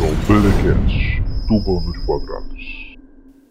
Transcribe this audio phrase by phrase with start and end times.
[0.00, 2.96] Bem-vindo ao BDcast do Bando de Quadrados.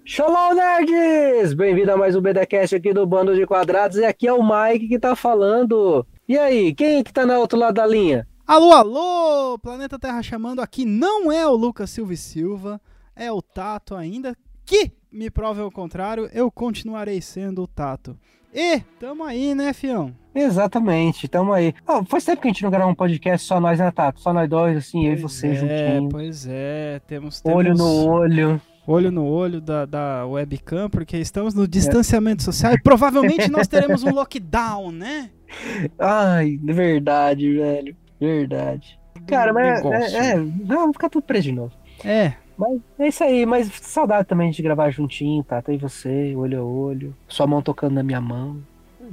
[0.04, 1.54] Shalom, nerds!
[1.54, 3.98] Bem-vindo a mais um BDcast aqui do Bando de Quadrados.
[3.98, 6.04] E aqui é o Mike que tá falando.
[6.28, 8.28] E aí, quem que tá no outro lado da linha?
[8.48, 9.60] Alô, alô!
[9.60, 12.82] Planeta Terra chamando aqui não é o Lucas Silva e Silva,
[13.16, 14.36] é o Tato ainda.
[14.66, 18.18] Que me prove ao contrário, eu continuarei sendo o Tato.
[18.54, 20.14] E tamo aí, né, fião?
[20.34, 21.74] Exatamente, tamo aí.
[21.88, 24.20] Ah, faz tempo que a gente não grava um podcast só nós, né, Tato?
[24.20, 26.10] Só nós dois, assim, eu e você é, juntinho.
[26.10, 28.62] Pois é, temos, temos Olho no olho.
[28.88, 34.04] olho no olho da, da webcam, porque estamos no distanciamento social e provavelmente nós teremos
[34.04, 35.30] um lockdown, né?
[36.00, 37.96] Ai, de verdade, velho.
[38.20, 39.00] Verdade.
[39.28, 40.18] Cara, mas negócio.
[40.18, 41.74] é, é, vamos ficar tudo preso de novo.
[42.04, 45.62] É, Mas é isso aí, mas saudade também de gravar juntinho, tá?
[45.62, 47.16] Tá aí você, olho a olho.
[47.26, 48.58] Sua mão tocando na minha mão.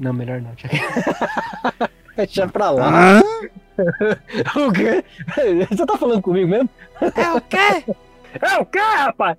[0.00, 0.50] Não, melhor não.
[2.16, 3.20] Deixa pra lá.
[3.20, 3.22] Ah,
[4.56, 5.04] O quê?
[5.70, 6.68] Você tá falando comigo mesmo?
[7.00, 7.94] é o quê?
[8.42, 9.36] É o quê, rapaz?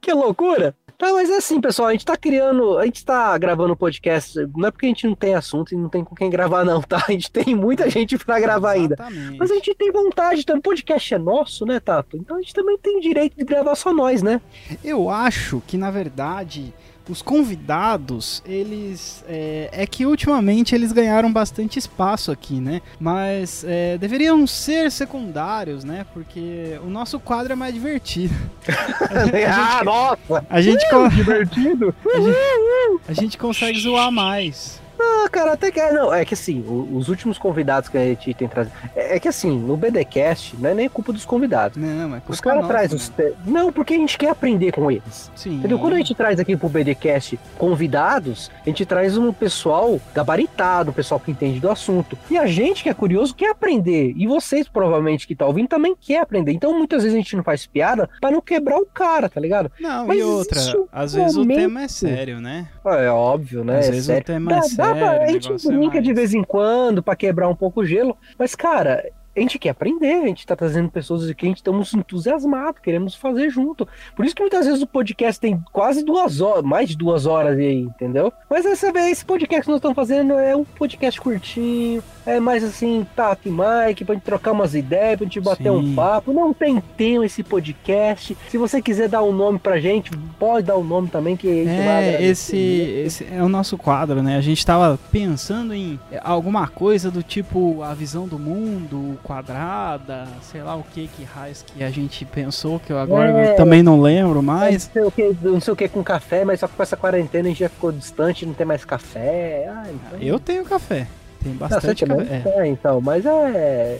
[0.00, 0.74] Que loucura!
[1.00, 4.68] Não, mas é assim, pessoal, a gente tá criando, a gente tá gravando podcast, não
[4.68, 7.02] é porque a gente não tem assunto e não tem com quem gravar não, tá?
[7.08, 8.94] A gente tem muita gente pra gravar ainda.
[8.94, 9.38] Exatamente.
[9.38, 10.60] Mas a gente tem vontade, também.
[10.60, 12.18] o podcast é nosso, né, Tato?
[12.18, 14.42] Então a gente também tem direito de gravar só nós, né?
[14.84, 16.74] Eu acho que, na verdade,
[17.10, 19.24] os convidados, eles.
[19.28, 22.80] É, é que ultimamente eles ganharam bastante espaço aqui, né?
[22.98, 26.06] Mas é, deveriam ser secundários, né?
[26.14, 28.34] Porque o nosso quadro é mais divertido.
[29.10, 30.46] A gente, a ah, gente, nossa!
[30.48, 31.94] a gente, con- Divertido!
[33.08, 34.79] a gente consegue zoar mais.
[35.02, 35.80] Ah, cara, até que.
[35.90, 38.74] Não, é que assim, os últimos convidados que a gente tem trazido.
[38.94, 41.76] É, é que assim, no BDcast, não é nem culpa dos convidados.
[41.76, 42.96] Não, é Os culpa caras nossa, trazem né?
[42.96, 43.08] os.
[43.08, 45.30] te- Não, porque a gente quer aprender com eles.
[45.34, 45.56] Sim.
[45.58, 45.78] Entendeu?
[45.78, 50.92] Quando a gente traz aqui pro BDcast convidados, a gente traz um pessoal gabaritado, um
[50.94, 52.18] pessoal que entende do assunto.
[52.30, 54.12] E a gente que é curioso quer aprender.
[54.16, 56.52] E vocês, provavelmente, que tá ouvindo, também quer aprender.
[56.52, 59.70] Então, muitas vezes a gente não faz piada pra não quebrar o cara, tá ligado?
[59.80, 62.68] Não, Mas e outra, um às vezes o tema é sério, né?
[62.84, 63.78] É óbvio, né?
[63.78, 64.22] Às É vezes sério.
[64.22, 64.89] o tema Dá- é dá sério.
[64.94, 67.80] Pra- a o gente é brinca de mais- vez em quando pra quebrar um pouco
[67.80, 69.04] o gelo, mas cara,
[69.36, 73.14] a gente quer aprender, a gente tá trazendo pessoas aqui, a gente estamos entusiasmados, queremos
[73.14, 73.86] fazer junto.
[74.16, 77.56] Por isso que muitas vezes o podcast tem quase duas horas, mais de duas horas
[77.56, 78.32] aí, entendeu?
[78.48, 82.64] Mas essa vez, esse podcast que nós estamos fazendo é um podcast curtinho, é mais
[82.64, 85.94] assim, Tato e Mike, pra gente trocar umas ideias, pra gente bater um Sim.
[85.94, 86.32] papo.
[86.32, 88.36] Não tem tema esse podcast.
[88.48, 91.64] Se você quiser dar um nome pra gente, pode dar um nome também que a
[91.64, 94.36] gente vai É, esse, esse é o nosso quadro, né?
[94.36, 100.62] A gente tava pensando em alguma coisa do tipo a visão do mundo, quadrada, sei
[100.62, 103.52] lá o que que raios que a gente pensou, que eu agora É.
[103.54, 104.88] também não lembro mais.
[104.88, 106.96] Não sei, o que, não sei o que com café, mas só que com essa
[106.96, 109.66] quarentena a gente já ficou distante, não tem mais café.
[109.68, 110.18] Ah, então...
[110.20, 111.06] Eu tenho café,
[111.42, 112.36] tem Não, bastante também café.
[112.48, 112.52] É.
[112.62, 113.98] tem, então, mas é.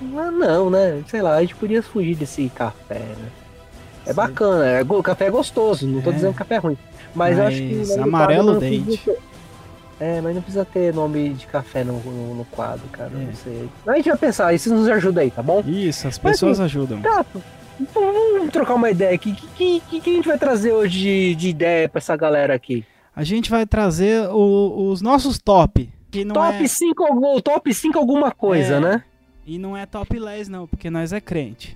[0.00, 1.02] Não, não, né?
[1.06, 3.28] Sei lá, a gente podia fugir desse café, né?
[4.06, 6.14] É bacana, é, go- café é gostoso, não tô É.
[6.14, 6.78] dizendo que café é ruim.
[7.14, 7.74] Mas, eu acho que.
[7.76, 9.00] Mas no amarelo não dente.
[10.00, 13.10] É, mas não precisa ter nome de café no, no, no quadro, cara.
[13.14, 13.18] É.
[13.24, 13.68] Não sei.
[13.86, 15.60] A gente vai pensar, isso nos ajuda aí, tá bom?
[15.66, 17.00] Isso, as Mas, pessoas ajudam.
[17.00, 17.42] Tato,
[17.80, 18.02] então
[18.34, 19.30] vamos trocar uma ideia aqui.
[19.30, 22.54] O que, que, que a gente vai trazer hoje de, de ideia pra essa galera
[22.54, 22.84] aqui?
[23.14, 25.90] A gente vai trazer o- os nossos top.
[26.10, 28.80] Que não top é, 5 algum, top 5 alguma coisa, É.
[28.80, 29.02] né?
[29.44, 31.74] E não é top 10 não, porque nós é crente.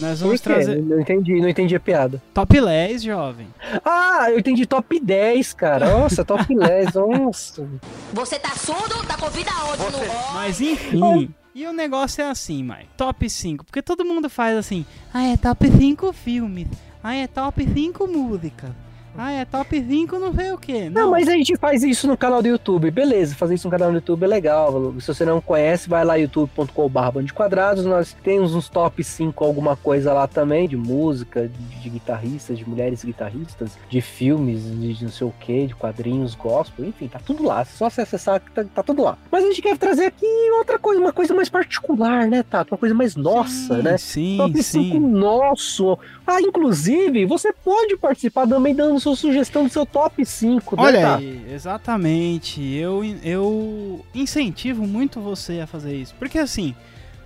[0.00, 2.22] Nós vamos trazer Não entendi, não entendi a piada.
[2.34, 3.46] top 10, jovem.
[3.84, 5.88] Ah, eu entendi top 10, cara.
[5.98, 7.68] Nossa, top 10, nossa.
[8.12, 9.04] Você tá surdo?
[9.06, 9.82] Tá com vida aonde?
[9.96, 10.32] No ó.
[10.34, 11.34] Mas enfim.
[11.54, 12.88] E o negócio é assim, Mike.
[12.96, 13.64] Top 5.
[13.64, 14.84] Porque todo mundo faz assim.
[15.12, 16.68] Ah, é top 5 filmes.
[17.02, 18.70] Ah, é top 5 músicas.
[19.18, 20.90] Ah, é top 5 não sei o que.
[20.90, 22.90] Não, mas a gente faz isso no canal do YouTube.
[22.90, 24.94] Beleza, fazer isso no canal do YouTube é legal.
[25.00, 27.84] Se você não conhece, vai lá youtube.com.br de quadrados.
[27.84, 32.68] Nós temos uns top 5 alguma coisa lá também, de música, de, de guitarristas, de
[32.68, 37.44] mulheres guitarristas, de filmes, de não sei o que, de quadrinhos, gospel, enfim, tá tudo
[37.44, 37.64] lá.
[37.64, 39.16] Só você acessar que tá, tá tudo lá.
[39.30, 40.26] Mas a gente quer trazer aqui
[40.58, 42.72] outra coisa, uma coisa mais particular, né, Tato?
[42.72, 43.98] Uma coisa mais nossa, sim, né?
[43.98, 44.98] Sim, Top 5 sim.
[44.98, 45.98] nosso.
[46.26, 51.16] Ah, inclusive, você pode participar também dando sua sugestão do seu top 5, né, Olha
[51.16, 52.60] aí, exatamente.
[52.60, 56.12] Eu, eu incentivo muito você a fazer isso.
[56.18, 56.74] Porque assim,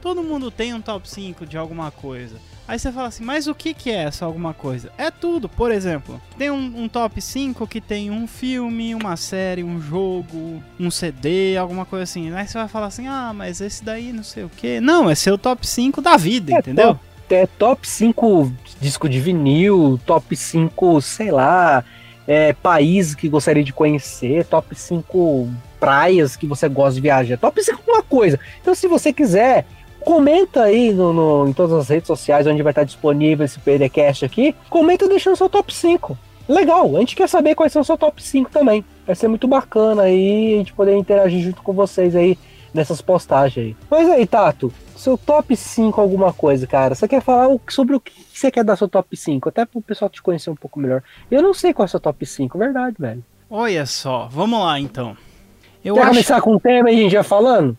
[0.03, 2.37] todo mundo tem um top 5 de alguma coisa.
[2.69, 4.93] Aí você fala assim, mas o que, que é essa alguma coisa?
[4.97, 9.65] É tudo, por exemplo, tem um, um top 5 que tem um filme, uma série,
[9.65, 12.33] um jogo, um CD, alguma coisa assim.
[12.33, 14.81] Aí você vai falar assim, ah, mas esse daí não sei o que.
[14.81, 17.01] Não, é seu top 5 da vida, É entendeu?
[17.31, 21.85] É, top 5 disco de vinil, top 5, sei lá,
[22.27, 22.55] é,
[23.17, 25.49] que gostaria de conhecer, top 5
[25.79, 28.39] praias que você gosta de viajar, top 5 uma coisa.
[28.61, 29.67] Então, se você quiser
[30.01, 34.25] Comenta aí no, no- em todas as redes sociais onde vai estar disponível esse PDCast
[34.25, 34.57] aqui.
[34.71, 36.17] Comenta deixando seu top 5.
[36.49, 38.83] Legal, a gente quer saber quais são seu top 5 também.
[39.07, 42.39] Vai ser muito bacana aí a gente poder interagir junto com vocês aí
[42.73, 43.77] nessas postagens aí.
[43.91, 46.95] Mas aí, Tato, seu top 5 alguma coisa, cara.
[46.95, 49.49] Você quer falar sobre o que você quer dar seu top 5?
[49.49, 51.03] Até pro pessoal te conhecer um pouco melhor.
[51.31, 53.25] Eu não sei qual é seu top 5, verdade, velho.
[53.49, 55.17] Olha só, vamos lá então.
[55.85, 56.11] Eu Quer acho.
[56.11, 57.77] começar com o tema e a gente já falando?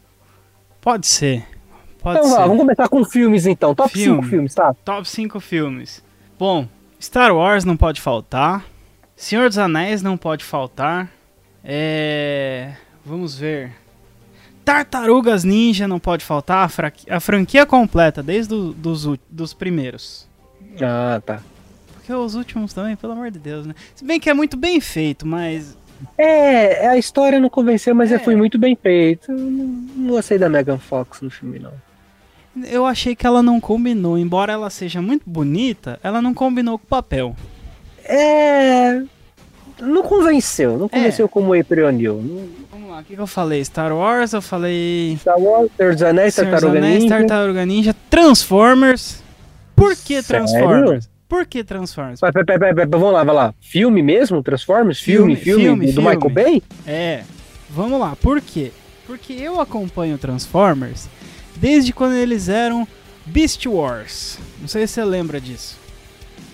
[0.82, 1.46] Pode ser.
[2.02, 2.36] Pode então ser.
[2.36, 3.76] vá, vamos começar com filmes então.
[3.76, 4.28] Top 5 Filme.
[4.30, 4.74] filmes, tá?
[4.84, 6.04] Top 5 filmes.
[6.38, 6.68] Bom,
[7.00, 8.66] Star Wars não pode faltar.
[9.16, 11.12] Senhor dos Anéis não pode faltar.
[11.64, 12.74] É.
[13.06, 13.72] Vamos ver.
[14.66, 16.66] Tartarugas Ninja não pode faltar.
[16.66, 20.28] A, fra- a franquia completa, desde o, dos, dos primeiros.
[20.82, 21.42] Ah, tá.
[21.94, 23.76] Porque os últimos também, pelo amor de Deus, né?
[23.96, 25.78] Se bem que é muito bem feito, mas.
[26.18, 28.16] É, a história não convenceu, mas É.
[28.16, 28.20] é.
[28.20, 29.32] foi muito bem feito.
[29.32, 29.66] Eu Não,
[29.96, 31.74] não gostei da Megan Fox no filme, não.
[32.68, 34.18] Eu achei que ela não combinou.
[34.18, 37.36] Embora ela seja muito bonita, ela não combinou com o papel.
[38.04, 39.04] É.
[39.82, 41.30] Não convenceu, não convenceu É.
[41.30, 42.50] como April O'Neil.
[42.72, 43.64] Vamos lá, o que, que eu falei?
[43.66, 45.18] Star Wars, eu falei.
[45.20, 47.10] Star Wars, Senhor dos Anéis, Tartaruga Ninja.
[47.10, 49.22] Tartaruga Ninja, Transformers.
[49.76, 50.46] Por que Sério?
[50.48, 51.10] Transformers?
[51.28, 52.20] Por que Transformers?
[52.20, 53.54] Vai, vai, vai, vai, vamos lá, vai lá.
[53.60, 54.44] Filme mesmo?
[54.44, 55.00] Transformers?
[55.00, 56.10] Filme, Filme, filme, filme, do filme.
[56.16, 56.64] Michael Bay?
[56.86, 57.22] É,
[57.70, 58.72] vamos lá, por quê?
[59.08, 61.08] Porque eu acompanho Transformers
[61.56, 62.88] desde quando eles eram
[63.26, 64.38] Beast Wars.
[64.60, 65.80] Não sei se você lembra disso.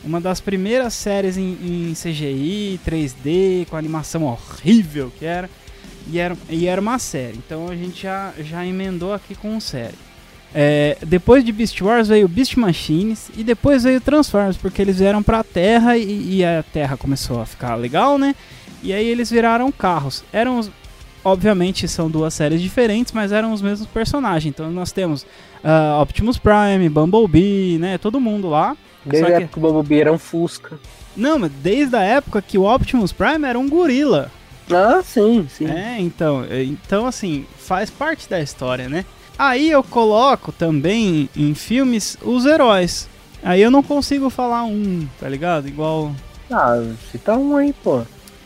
[0.07, 5.50] Uma das primeiras séries em, em CGI, 3D, com animação horrível que era.
[6.09, 7.38] E era, e era uma série.
[7.38, 9.95] Então a gente já, já emendou aqui com série.
[10.56, 15.21] É, depois de Beast Wars veio Beast Machines e depois veio Transformers, porque eles vieram
[15.21, 18.33] pra Terra e, e a Terra começou a ficar legal, né?
[18.81, 20.24] E aí eles viraram carros.
[20.31, 20.71] Eram os,
[21.24, 24.50] obviamente são duas séries diferentes, mas eram os mesmos personagens.
[24.50, 25.25] Então nós temos
[25.63, 27.98] ah, Optimus Prime, Bumblebee, né?
[27.98, 28.77] Todo mundo lá.
[29.07, 30.80] Desde Só a que- época que o Bumblebee era um Fusca.
[31.15, 34.31] Não, mas desde a época que o Optimus Prime era um gorila.
[34.71, 35.65] Ah, sim, sim.
[35.65, 39.06] É, então, é, então assim, faz parte da história, né?
[39.39, 43.07] Aí eu coloco também em filmes os heróis.
[43.44, 45.68] Aí eu não consigo falar um, tá ligado?
[45.68, 46.12] Igual.
[46.51, 48.01] Ah, cita um aí, pô.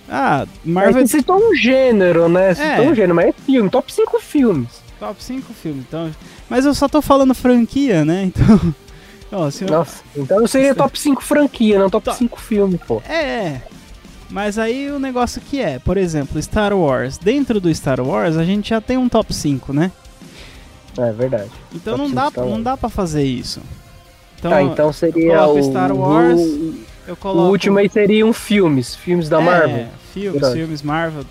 [0.09, 1.07] Ah, Marvel...
[1.07, 2.53] Você citou um gênero, né?
[2.53, 2.81] Citou É.
[2.81, 4.67] um gênero, mas é filme, top 5 filmes.
[4.99, 5.85] top 5 filmes.
[5.87, 6.11] Então,
[6.49, 8.23] mas eu só tô falando franquia, né?
[8.35, 8.75] Então.
[9.51, 12.13] Se eu- Nossa, então seria top 5 franquia, não top Tá.
[12.13, 13.01] 5 filme, pô.
[13.07, 13.61] É, é.
[14.29, 17.17] Mas aí o negócio que é, por exemplo, Star Wars.
[17.17, 19.91] Dentro do Star Wars a gente já tem um top 5, né?
[20.97, 21.49] É verdade.
[21.73, 23.61] Então Top não dá, Star não dá pra fazer isso.
[24.39, 26.75] Então, tá, então seria o, Star Wars, o,
[27.07, 27.49] eu o coloco...
[27.51, 29.87] último aí seriam filmes, filmes da É, Marvel.
[30.13, 30.55] Filmes, Verdade.
[30.55, 31.25] filmes Marvel.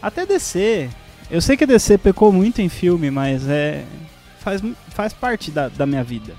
[0.00, 0.88] Até DC.
[1.30, 3.84] Eu sei que a DC pecou muito em filme, mas é.
[4.40, 6.34] Faz, faz parte da, da minha vida.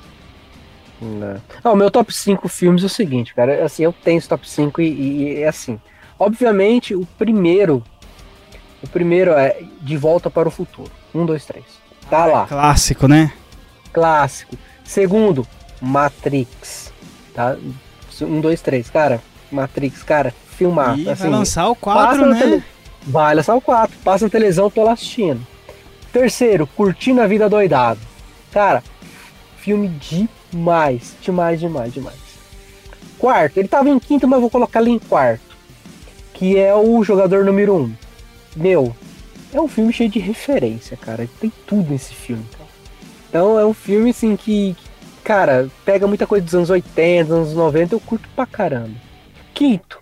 [1.01, 1.41] Né.
[1.63, 3.65] Ah, o meu top 5 filmes é o seguinte, cara.
[3.65, 5.79] Assim, eu tenho esse top 5 e, é assim.
[6.17, 7.83] Obviamente, o primeiro.
[8.81, 10.91] O primeiro é De Volta para o Futuro.
[11.13, 11.65] Um, dois, três.
[12.09, 12.45] Tá lá.
[12.45, 13.31] Clássico, né?
[13.91, 14.55] Clássico.
[14.83, 15.45] Segundo,
[15.81, 16.91] Matrix.
[17.33, 17.57] Tá?
[18.21, 18.89] Um, dois, três.
[18.89, 19.21] Cara,
[19.51, 20.91] Matrix, cara, filmar.
[20.91, 22.39] assim, vai lançar o passa 4, na né?
[22.39, 22.63] tele-
[23.07, 23.97] Vai lançar o 4.
[24.03, 25.45] Passa na televisão, tô lá assistindo.
[26.13, 27.99] Terceiro, Curtindo a Vida Doidado.
[28.51, 28.83] Cara,
[29.57, 29.89] filme
[30.55, 31.15] demais.
[31.21, 32.15] Demais, demais, demais.
[33.19, 35.55] Quarto, ele tava em quinto, mas vou colocar ele em quarto.
[36.33, 37.93] Que é o jogador número um.
[38.55, 38.95] Meu,
[39.53, 41.27] é um filme cheio de referência, cara.
[41.39, 42.45] Tem tudo nesse filme.
[43.29, 44.75] Então é um filme assim que,
[45.23, 48.95] cara, pega muita coisa dos anos 80, anos 90, eu curto pra caramba.
[49.53, 50.01] Quinto,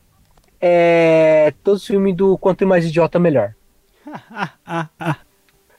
[0.61, 3.53] é todos os filmes do Quanto Mais Idiota Melhor.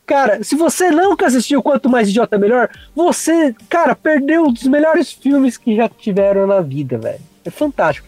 [0.06, 5.10] Cara, se você nunca assistiu Quanto Mais Idiota Melhor, você, cara, perdeu um dos melhores
[5.12, 7.20] filmes que já tiveram na vida, velho.
[7.44, 8.06] É fantástico.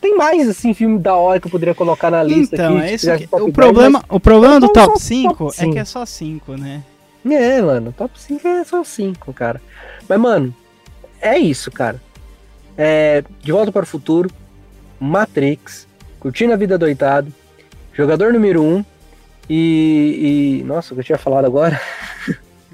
[0.00, 2.86] Tem mais, assim, filme da hora que eu poderia colocar na lista Então, aqui.
[2.86, 5.72] é isso que, top o 10, problema, o problema do top só 5 top é
[5.72, 6.82] que é só 5, né?
[7.24, 9.60] mas- É, mano, top 5 é só 5, cara.
[10.08, 10.54] Mas, mano,
[11.20, 12.00] é isso, cara.
[12.78, 14.30] É, De Volta para o Futuro,
[15.00, 15.88] Matrix,
[16.20, 17.32] Curtindo a Vida Doitado,
[17.92, 18.84] Jogador Número 1
[19.48, 20.64] e, e...
[20.64, 21.80] Nossa, o que eu tinha falado agora...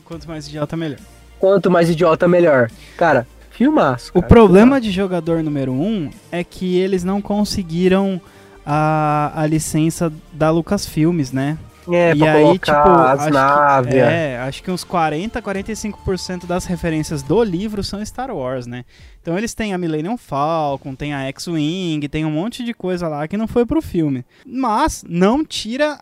[0.04, 0.98] Quanto mais idiota, melhor.
[1.38, 2.70] Quanto mais idiota, melhor.
[2.96, 4.10] Cara, filmaço.
[4.14, 8.20] O cara, problema de jogador número 1 um é que eles não conseguiram
[8.64, 11.56] a, a licença da Lucasfilmes, né?
[11.56, 11.68] filmaço.
[11.94, 13.94] É, e pra aí, tipo, as acho naves.
[13.94, 18.84] é, acho que uns 40, 45% das referências do livro são Star Wars, né?
[19.22, 23.26] Então eles têm a Millennium Falcon, tem a X-Wing, tem um monte de coisa lá
[23.26, 24.24] que não foi pro filme.
[24.46, 25.98] Mas não tira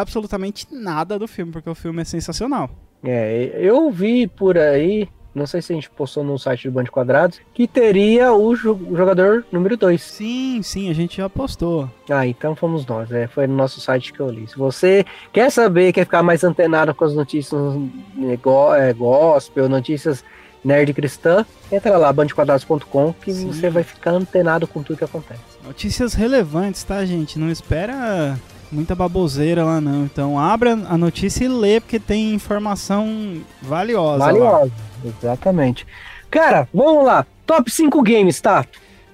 [0.00, 2.70] absolutamente nada do filme, porque o filme é sensacional.
[3.04, 6.84] É, eu vi por aí, não sei se a gente postou no site do Band
[6.84, 10.02] de Quadrados, que teria o jo- o jogador número 2.
[10.02, 11.88] Sim, sim, a gente já postou.
[12.10, 14.48] Ah, então fomos nós, é, foi no nosso site que eu li.
[14.48, 17.60] Se você quer saber, quer ficar mais antenado com as notícias
[18.24, 20.24] é, go- é, gospel, notícias
[20.64, 23.46] nerd cristã, entra lá, bandquadrados.com, que Sim.
[23.46, 25.40] você vai ficar antenado com tudo que acontece.
[25.64, 27.38] Notícias relevantes, tá, gente?
[27.38, 28.36] Não espera
[28.70, 30.04] muita baboseira lá, não.
[30.04, 34.18] Então abra a notícia e lê, porque tem informação valiosa.
[34.18, 34.26] lá.
[34.32, 34.72] Valioso,
[35.04, 35.86] exatamente.
[36.30, 37.26] Cara, vamos lá.
[37.46, 38.64] Top 5 games, tá?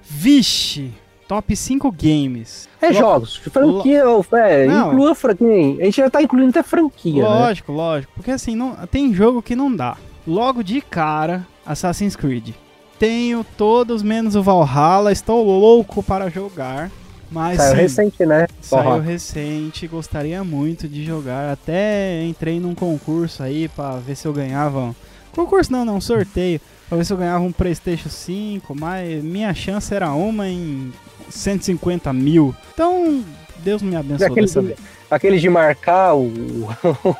[0.03, 0.91] Vixe!
[1.27, 2.69] Top 5 games.
[2.79, 3.35] É Lo- jogos.
[3.37, 4.89] Franquia, ou- é, Não.
[4.89, 5.81] inclua franquia.
[5.81, 7.27] A gente já tá incluindo até franquia, né?
[7.29, 8.13] Lógico, lógico.
[8.15, 9.97] Porque assim, não, tem jogo que não dá.
[10.27, 12.49] Logo de cara, Assassin's Creed.
[12.99, 16.91] Tenho todos menos o Valhalla, estou louco para jogar.
[17.35, 18.47] Mas Saiu sim, recente, né?
[18.61, 19.03] saiu Valhalla.
[19.03, 21.51] recente, gostaria muito de jogar.
[21.51, 24.95] Até entrei num concurso aí pra ver se eu ganhava.
[25.33, 26.61] Concurso não, não, sorteio.
[26.87, 30.93] Pra ver se eu ganhava um PlayStation 5, mas minha chance era uma em
[31.29, 32.55] 150 mil.
[32.73, 33.21] Então,
[33.57, 34.79] Deus me abençoe dessa vez.
[35.09, 36.25] Aquele de marcar o,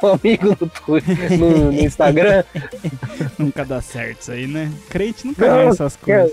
[0.02, 2.44] o amigo no, Twitter- no- no Instagram.
[3.38, 4.72] Nunca dá certo isso aí, né?
[4.90, 6.32] Crente nunca ganha essas coisas.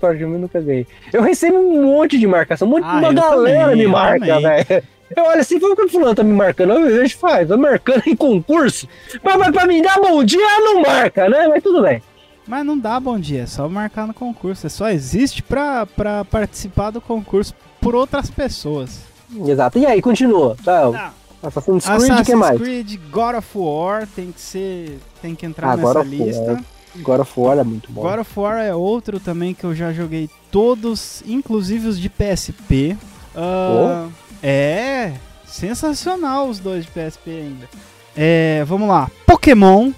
[0.00, 0.86] particularmente nunca ganhei.
[1.12, 4.82] Eu recebo um monte de marcação, um monte Ah, uma galera também, me marca, velho.
[5.16, 6.72] Eu olho assim, foi o que o fulano tá me marcando.
[6.72, 8.86] Eu vejo, faz, tá marcando em concurso.
[9.24, 11.48] Mas, mas pra me dar bom dia, não marca, né?
[11.48, 12.00] Mas tudo bem.
[12.46, 14.66] Mas não dá bom dia, é só marcar no concurso.
[14.66, 19.00] É só existe pra, pra participar do concurso por outras pessoas.
[19.46, 19.78] Exato.
[19.78, 20.56] E aí, continua.
[20.64, 21.12] Tá, Tá.
[21.42, 22.60] Assassin's Creed, Assassin's que mais?
[22.60, 24.98] Creed, God of War tem que ser.
[25.22, 26.26] Tem que entrar Ah, God nessa of War.
[26.26, 26.64] lista.
[26.96, 28.02] God of War é muito bom.
[28.02, 32.96] God of War é outro também que eu já joguei todos, inclusive os de PSP.
[33.34, 34.08] Ah,
[34.42, 35.12] É,
[35.46, 37.68] sensacional os dois de PSP ainda.
[38.16, 39.92] É, vamos lá, Pokémon.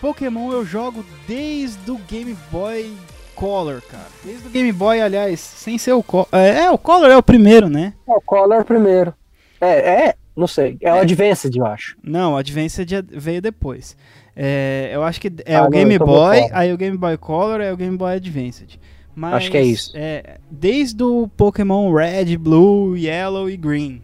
[0.00, 2.92] Pokémon eu jogo desde o Game Boy
[3.36, 4.06] Color, cara.
[4.24, 6.26] Desde o Game Boy, aliás, sem ser o Color.
[6.32, 7.92] É, é, o Color é o primeiro, né?
[8.08, 9.12] É o Color primeiro.
[9.60, 10.76] É, é, não sei.
[10.80, 11.96] É o Advanced, eu acho.
[12.02, 13.96] Não, o Advanced já veio depois.
[14.34, 17.60] É, eu acho que é Ah, o não, Game Boy, aí o Game Boy Color,
[17.60, 18.78] aí o Game Boy Advanced.
[19.14, 19.92] Mas, Acho que é isso.
[19.94, 24.02] é, desde o Pokémon Red, Blue, Yellow e Green,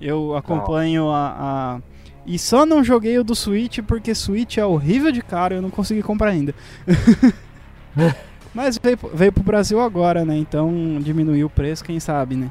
[0.00, 1.80] eu acompanho a, a-
[2.24, 5.62] E só não joguei o do Switch porque Switch é horrível de caro e eu
[5.62, 6.54] não consegui comprar ainda.
[8.54, 10.36] Mas veio, pro- veio pro Brasil agora, né?
[10.36, 12.50] Então diminuiu o preço, quem sabe, né?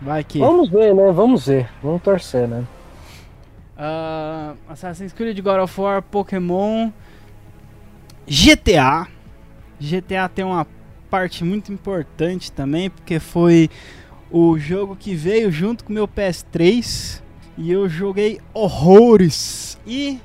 [0.00, 0.38] Vai que.
[0.38, 1.12] Vamos ver, né?
[1.12, 1.68] Vamos ver.
[1.82, 2.64] Vamos torcer, né?
[3.76, 6.90] Ah, Assassin's Creed, God of War, Pokémon,
[8.26, 9.06] GTA.
[9.80, 10.66] GTA tem uma
[11.10, 13.68] parte muito importante também, porque foi
[14.30, 17.20] o jogo que veio junto com o meu PS3
[17.58, 19.78] e eu joguei horrores.
[19.86, 20.18] E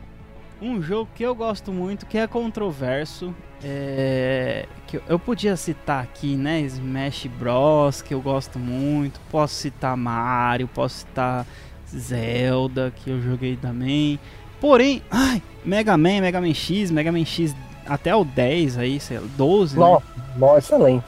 [0.62, 6.04] um jogo que eu gosto muito, que é controverso, é, que eu- eu podia citar
[6.04, 11.46] aqui, né, Smash Bros, que eu gosto muito, posso citar Mario, posso citar
[11.88, 14.20] Zelda, que eu joguei também.
[14.60, 17.56] Porém, ai, Mega Man, Mega Man X, Mega Man X
[17.88, 19.82] até o 10 aí, sei lá, 12, né?
[19.86, 20.06] Nossa,
[20.38, 21.06] nossa, excelente.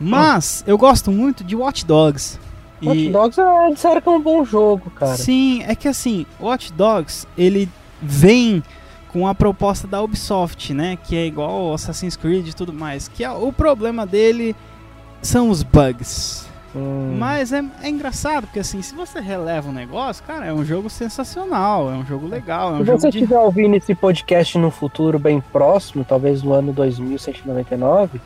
[0.00, 2.38] Mas eu gosto muito de Watch Dogs.
[2.82, 5.16] E- Hot Dogs é, disseram que é um bom jogo, cara.
[5.16, 7.68] Sim, é que assim, Watch Dogs, ele
[8.04, 8.62] vem
[9.08, 10.98] com a proposta da Ubisoft, né?
[11.02, 13.08] Que é igual Assassin's Creed e tudo mais.
[13.08, 14.54] Que é- o problema dele
[15.22, 16.44] são os bugs.
[16.76, 20.64] Hum, Mas é, é engraçado, porque assim, se você releva um negócio, cara, é um
[20.64, 23.18] jogo sensacional, é um jogo legal, é um Se jogo você de...
[23.18, 28.20] estiver ouvindo esse podcast no futuro bem próximo, talvez no ano 2199,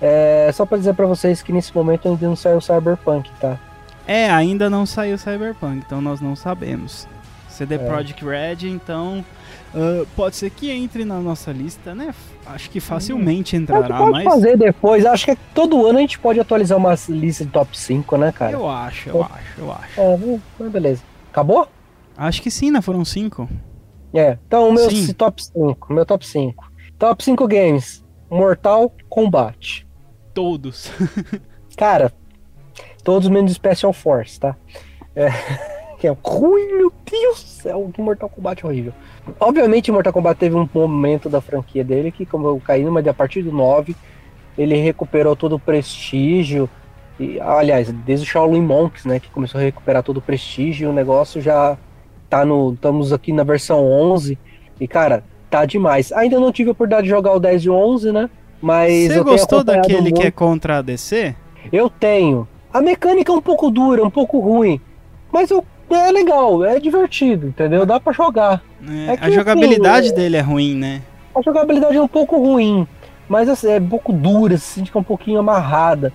[0.00, 3.58] é só pra dizer pra vocês que nesse momento ainda não saiu o Cyberpunk, tá?
[4.06, 7.06] É, ainda não saiu Cyberpunk, então nós não sabemos.
[7.54, 7.78] CD É.
[7.78, 9.24] Projekt Red, então
[9.74, 12.14] ah, pode ser que entre na nossa lista, né?
[12.46, 16.18] Acho que facilmente gente entrará, pode mas fazer depois, acho que todo ano a gente
[16.18, 18.52] pode atualizar uma lista de top 5, né, cara?
[18.52, 20.00] eu acho, eu acho, eu acho.
[20.00, 21.02] É, mas beleza.
[21.30, 21.66] Acabou?
[22.16, 22.80] Acho que sim, né?
[22.80, 23.48] Foram cinco.
[24.12, 25.12] É, então o meu Sim.
[25.12, 26.72] top 5, meu top 5.
[26.96, 29.84] Top 5 games, Mortal Kombat.
[30.32, 30.92] Todos.
[31.76, 32.12] Cara,
[33.02, 34.56] todos menos Special Force, tá?
[35.16, 35.28] É,
[36.04, 38.92] que é ruim, meu Deus do céu, que Mortal Kombat horrível.
[39.40, 43.14] Obviamente, Mortal Kombat teve um momento da franquia dele que, como eu caí, mas a
[43.14, 43.96] partir do 9,
[44.58, 46.68] ele recuperou todo o prestígio.
[47.18, 50.92] E, aliás, desde o Shaolin Monks, né, que começou a recuperar todo o prestígio, o
[50.92, 51.78] negócio já
[52.28, 52.74] tá no.
[52.74, 54.38] Estamos aqui na versão 11,
[54.78, 56.12] e cara, tá demais.
[56.12, 58.28] Ainda não tive a oportunidade de jogar o 10 e o 11, né?
[58.60, 61.34] Mas Você gostou daquele que é contra a DC?
[61.72, 62.46] Eu tenho.
[62.70, 64.78] A mecânica é um pouco dura, um pouco ruim.
[65.32, 65.64] Mas eu
[65.96, 67.84] é legal, é divertido, entendeu?
[67.86, 68.62] Dá pra jogar.
[68.88, 71.02] É, É que, a jogabilidade assim, dele é ruim, né?
[71.34, 72.86] A jogabilidade é um pouco ruim,
[73.28, 76.12] mas assim, é um pouco dura, se sente é um pouquinho amarrada.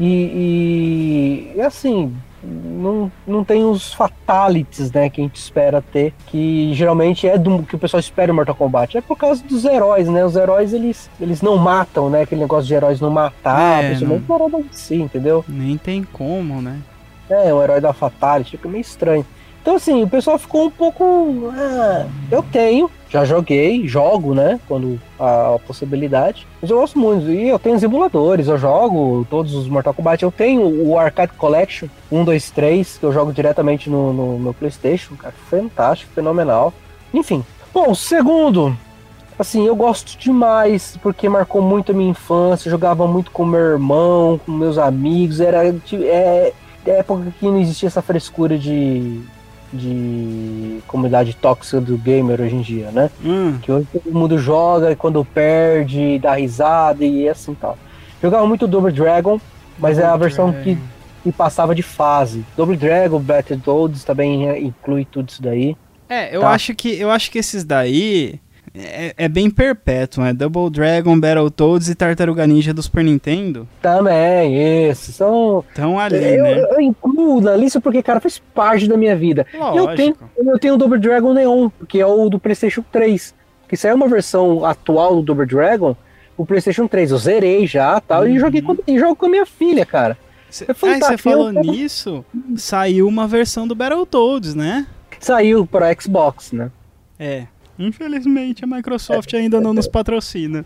[0.00, 2.12] E, e, assim,
[2.42, 7.62] não, não tem os fatalities, né, que a gente espera ter, que geralmente é do
[7.62, 8.98] que o pessoal espera no Mortal Kombat.
[8.98, 10.24] É por causa dos heróis, né?
[10.24, 12.22] Os heróis, eles, eles não matam, né?
[12.22, 15.44] Aquele negócio de heróis não matar, É, principalmente o herói DC, entendeu?
[15.48, 16.78] Nem tem como, né?
[17.32, 19.24] É, o herói da Fatality, fica meio estranho.
[19.62, 21.52] Então, assim, o pessoal ficou um pouco.
[21.54, 24.58] Ah, eu tenho, já joguei, jogo, né?
[24.66, 26.48] Quando a, a possibilidade.
[26.60, 27.30] Mas eu gosto muito.
[27.30, 30.20] E eu tenho os emuladores, eu jogo todos os Mortal Kombat.
[30.20, 34.52] Eu tenho o Arcade Collection 1, 2, 3, que eu jogo diretamente no, no meu
[34.52, 35.34] PlayStation, cara.
[35.48, 36.74] Fantástico, fenomenal.
[37.14, 37.44] Enfim.
[37.72, 38.76] Bom, segundo.
[39.38, 42.70] Assim, eu gosto demais, porque marcou muito a minha infância.
[42.70, 45.40] Jogava muito com meu irmão, com meus amigos.
[45.40, 45.64] Era.
[45.64, 46.52] É
[46.90, 49.20] época que não existia essa frescura de,
[49.72, 53.10] de comunidade tóxica do gamer hoje em dia, né?
[53.24, 57.78] Hum, Que hoje todo mundo joga e quando perde, dá risada e assim tal.
[58.22, 59.40] Jogava muito Double Dragon,
[59.78, 60.78] mas é a versão que,
[61.22, 62.44] que passava de fase.
[62.56, 65.76] Double Dragon, Battletoads também é, inclui tudo isso daí.
[66.08, 66.50] É, eu Tá.
[66.50, 68.38] acho que eu acho que esses daí
[68.74, 70.32] é, é bem perpétuo, né?
[70.32, 74.56] Double Dragon, Battletoads e Tartaruga Ninja do Super Nintendo Também,
[74.88, 75.64] esses são.
[75.68, 76.60] estão ali, eu, né?
[76.70, 79.46] eu incluo na lista porque, cara, faz parte da minha vida.
[79.52, 80.30] E eu tenho, Lógico.
[80.38, 83.34] eu tenho o Double Dragon Neon, que é o do PlayStation 3.
[83.68, 85.94] Que isso é uma versão atual do Double Dragon,
[86.36, 87.10] o PlayStation 3.
[87.10, 88.38] Eu zerei já tal, e Uhum.
[88.38, 90.16] joguei com, e jogo com a minha filha, cara.
[90.50, 92.24] Cê, é você falou Eu- nisso,
[92.56, 94.86] saiu uma versão do Battletoads, né?
[95.18, 96.70] Saiu para Xbox, né?
[97.18, 97.46] É.
[97.78, 100.64] Infelizmente a Microsoft ainda não nos patrocina.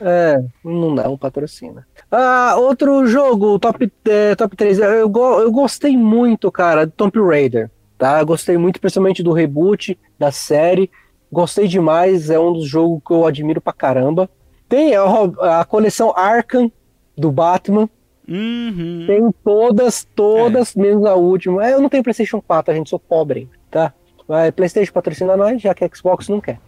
[0.00, 1.82] É, não dá um patrocínio.
[2.10, 4.78] Ah, outro jogo, top, é, top 3.
[4.78, 7.70] Eu, go- eu gostei muito, cara, do Tomb Raider.
[7.96, 8.20] Tá?
[8.20, 10.90] Eu gostei muito, principalmente do reboot da série.
[11.30, 14.28] Gostei demais, é um dos jogos que eu admiro pra caramba.
[14.68, 16.70] Tem a, a coleção Arkham
[17.16, 17.88] do Batman.
[18.28, 19.04] Uhum.
[19.06, 21.66] Tem todas, todas, menos a última.
[21.66, 23.92] É, eu não tenho PlayStation 4, a gente sou pobre, tá?
[24.28, 26.58] Mas PlayStation patrocina nós, já que a Xbox não quer.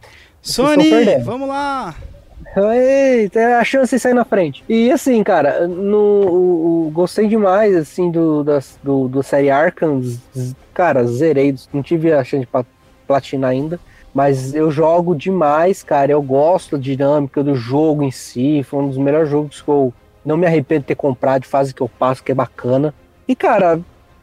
[0.42, 0.90] Sony,
[1.24, 1.94] vamos lá!
[2.56, 4.62] Eita, é a chance de sair na frente.
[4.68, 10.00] E assim, cara, no, o- o- gostei demais, assim, do, das, do, do série Arkham.
[10.72, 12.64] Cara, zerei, não tive a chance de
[13.06, 13.80] platinar ainda.
[14.12, 16.12] Mas eu jogo demais, cara.
[16.12, 18.62] Eu gosto da dinâmica do jogo em si.
[18.62, 19.92] Foi um dos melhores jogos que eu
[20.24, 22.94] não me arrependo de ter comprado, de fase que eu passo, que é bacana.
[23.26, 23.80] E, cara,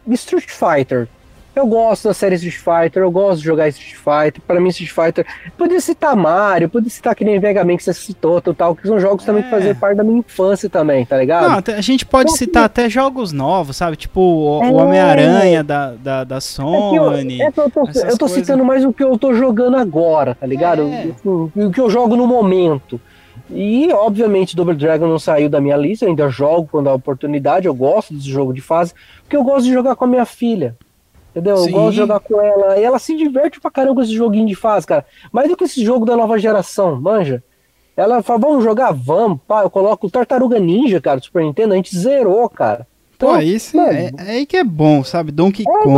[0.08, 1.10] Street Fighter.
[1.54, 4.42] Eu gosto da série Street Fighter, eu gosto de jogar Street Fighter.
[4.48, 5.26] Pra mim, Street Fighter.
[5.58, 8.98] Podia citar Mario, podia citar que nem Mega Man que você citou, tal, que são
[9.00, 9.52] jogos também que É.
[9.52, 11.50] faziam parte da minha infância também, tá ligado?
[11.68, 13.98] Não, a gente pode Então, citar até jogos novos, sabe?
[13.98, 14.72] Tipo o, o É.
[14.72, 17.42] Homem-Aranha da, da, da É que eu, Sony.
[17.42, 20.48] é que eu tô, eu tô citando mais o que eu tô jogando agora, tá
[20.48, 20.84] ligado?
[20.84, 21.08] É.
[21.26, 23.00] O, o que eu jogo no momento.
[23.50, 27.68] E, obviamente, Double Dragon não saiu da minha lista, eu ainda jogo quando há oportunidade,
[27.68, 30.78] eu gosto desse jogo de fase, porque eu gosto de jogar com a minha filha.
[31.32, 31.58] Entendeu?
[31.58, 31.70] Sim.
[31.70, 32.78] Eu gosto de jogar com ela.
[32.78, 35.06] E ela se diverte pra caramba com esse joguinho de fase, cara.
[35.32, 37.44] Mais do que esse jogo da nova geração, manja.
[37.96, 38.92] Ela fala, vamos jogar?
[38.92, 39.64] Vamos, pá.
[39.64, 42.88] Eu coloco o Tartaruga Ninja, cara, do Super Nintendo, a gente zerou, cara.
[43.22, 45.32] Pô, isso é, é aí que é bom, sabe?
[45.32, 45.94] Donkey é Kong.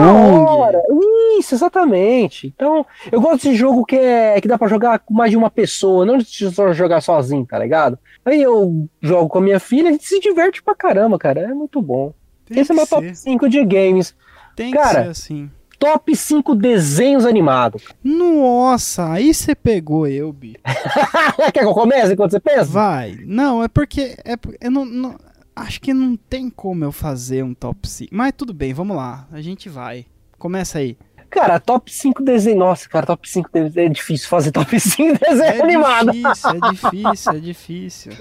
[1.39, 2.47] Isso, exatamente.
[2.53, 5.49] Então, eu gosto de jogo que, é, que dá pra jogar com mais de uma
[5.49, 7.97] pessoa, não de só jogar sozinho, tá ligado?
[8.25, 11.39] Aí eu jogo com a minha filha, a gente se diverte pra caramba, cara.
[11.39, 12.13] É muito bom.
[12.45, 13.15] Tem Esse é meu top ser.
[13.15, 14.13] 5 de games.
[14.55, 15.51] Tem Cara, que ser assim.
[15.79, 17.83] Top 5 desenhos animados.
[18.03, 20.55] Nossa, aí você pegou eu, Bi.
[21.53, 22.65] Quer que eu comece enquanto você pensa?
[22.65, 23.19] Vai.
[23.25, 24.15] Não, é porque.
[24.23, 25.15] É, eu não, não-
[25.55, 28.15] acho que não tem como eu fazer um top 5.
[28.15, 29.27] Mas tudo bem, vamos lá.
[29.31, 30.05] A gente vai.
[30.39, 30.97] Começa aí.
[31.29, 32.59] Cara, top 5 desenhos.
[32.59, 33.77] Nossa, cara, top 5 desenhos.
[33.77, 36.13] É difícil fazer top 5 desenhos É animados.
[36.13, 38.13] difícil, é difícil, é difícil.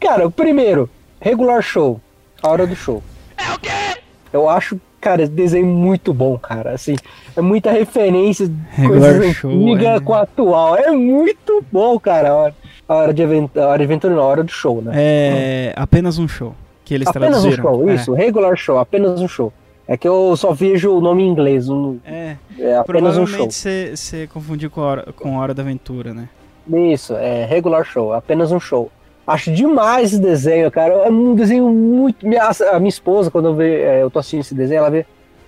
[0.00, 2.00] Cara, o primeiro, regular show.
[2.42, 3.02] A hora do show.
[3.36, 4.00] É o quê?
[4.32, 6.72] Eu acho, cara, esse desenho muito bom, cara.
[6.72, 6.96] Assim,
[7.36, 10.00] é muita referência Regular coisas show, antigas é.
[10.00, 10.76] com a atual.
[10.76, 12.30] É muito bom, cara.
[12.30, 12.54] A hora,
[12.88, 14.92] a hora de aventura, a hora de aventura, não, a hora do show, né?
[14.94, 17.62] É apenas um show que eles apenas um traduziram.
[17.62, 17.94] show, É.
[17.94, 19.52] isso, regular show, apenas um show.
[19.86, 23.46] É que eu só vejo o nome em inglês, um- É, é apenas um show.
[23.46, 26.28] provavelmente você você confundiu com a, hora, com a Hora da Aventura, né?
[26.70, 28.90] Isso, é regular show, apenas um show.
[29.28, 30.94] Acho demais esse desenho, cara.
[30.94, 32.26] É um desenho muito.
[32.26, 35.04] Minha, a minha esposa, quando eu, vê, é, eu tô assistindo esse desenho, ela vê,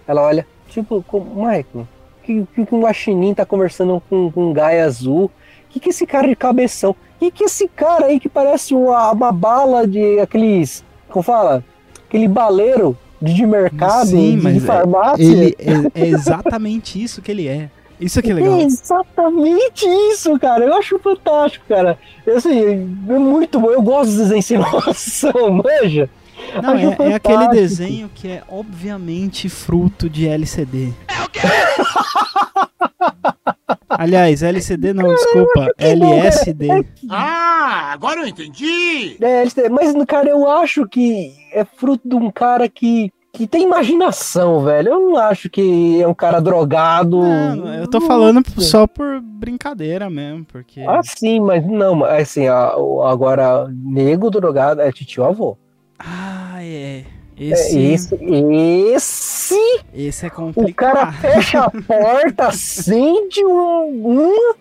[0.07, 1.89] ela olha, tipo, com, Michael,
[2.23, 5.31] que, que, que um guaxinim tá conversando com, com um gaia azul?
[5.71, 6.95] Que que esse cara de cabeção?
[7.19, 10.85] Que que esse cara aí que parece uma, uma bala de aqueles.
[11.09, 11.65] Como fala?
[12.07, 15.23] Aquele baleiro de, mercado, Sim, de, mas de farmácia.
[15.23, 17.71] Ele é, é exatamente isso que ele é.
[18.01, 18.59] Isso que é legal.
[18.59, 20.65] É exatamente isso, cara.
[20.65, 21.99] Eu acho fantástico, cara.
[22.35, 22.61] Assim,
[23.09, 23.71] é muito bom.
[23.71, 26.09] Eu gosto dos desenhos sem noção, manja.
[26.63, 30.93] Não, é, é aquele desenho que é obviamente fruto de LCD.
[31.07, 31.41] É o quê?
[33.89, 36.69] Aliás, LCD não, desculpa, LSD.
[37.11, 39.17] Ah, agora eu entendi!
[39.21, 43.63] É, têm- mas, cara, eu acho que é fruto de um cara que, que tem
[43.63, 44.89] imaginação, velho.
[44.91, 47.19] Eu não acho que é um cara drogado.
[47.23, 50.81] Não, eu tô falando só por brincadeira mesmo, porque.
[50.87, 55.57] Ah, sim, mas não, assim, o- agora, nego drogado é titio avô.
[55.99, 57.05] Ah, é.
[57.43, 58.15] É, Esse, Esse,
[58.95, 60.93] esse, esse é o complicado.
[60.95, 64.55] cara fecha a porta, acende um, uma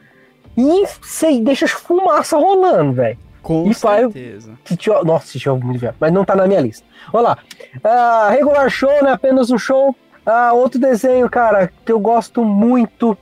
[0.58, 3.18] e sei, deixa as fumaça rolando, velho.
[3.50, 4.52] Com e certeza.
[4.64, 6.86] Titio, nossa, titio avô muito viado, mas não tá na minha lista.
[7.12, 7.38] Olha lá,
[7.84, 9.12] Ah, regular show, né?
[9.12, 9.96] Apenas um show.
[10.24, 13.18] Ah, outro desenho, cara, que eu gosto muito.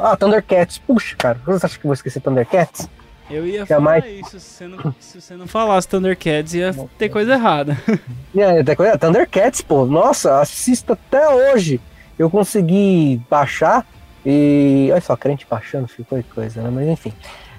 [0.00, 0.78] Ah, Thundercats.
[0.78, 2.88] Puxa, cara, você acha que eu vou esquecer Thundercats?
[3.28, 4.04] Eu ia Jamais.
[4.04, 7.76] falar isso, se você, não, se você não falasse Thundercats, ia ter coisa errada.
[8.36, 11.80] É, coisa- Thundercats, pô, nossa, assisto até hoje.
[12.16, 13.84] Eu consegui baixar
[14.24, 14.88] e.
[14.92, 16.70] Olha só, crente baixando, ficou coisa, né?
[16.72, 17.12] Mas enfim.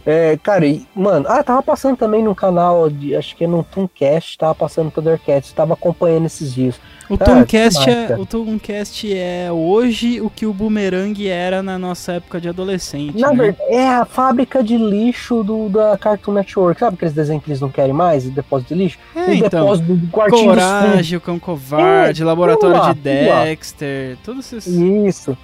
[0.05, 3.15] É, cara, e, mano, ah, tava passando também no canal de.
[3.15, 6.79] Acho que é no Tooncast, tava passando Thundercats, tava acompanhando esses dias.
[7.09, 12.13] O Cara, Tooncast é, o Tooncast é hoje o que o Boomerang era na nossa
[12.13, 13.19] época de adolescente.
[13.19, 13.35] Na né?
[13.35, 16.79] verdade, é a fábrica de lixo do, da Cartoon Network.
[16.79, 18.29] Sabe aqueles desenhos que eles não querem mais?
[18.29, 18.97] Depósito de lixo?
[19.15, 19.61] É, então.
[19.61, 20.49] depósito do quartinho.
[20.49, 23.03] Coragem, o Cão Covarde, Laboratório tudo lá, de tudo.
[23.03, 24.73] Dexter, todos esses.
[24.73, 25.37] Isso.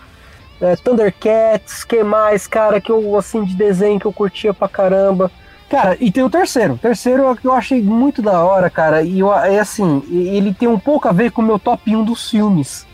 [0.62, 5.32] É, Thundercats, que mais, cara, que eu, assim, de desenho que eu curtia pra caramba.
[5.70, 6.74] Cara, e tem o terceiro.
[6.74, 9.04] O terceiro é o que eu achei muito da hora, cara.
[9.04, 12.04] E eu, é assim, ele tem um pouco a ver com o meu top 1
[12.04, 12.86] dos filmes.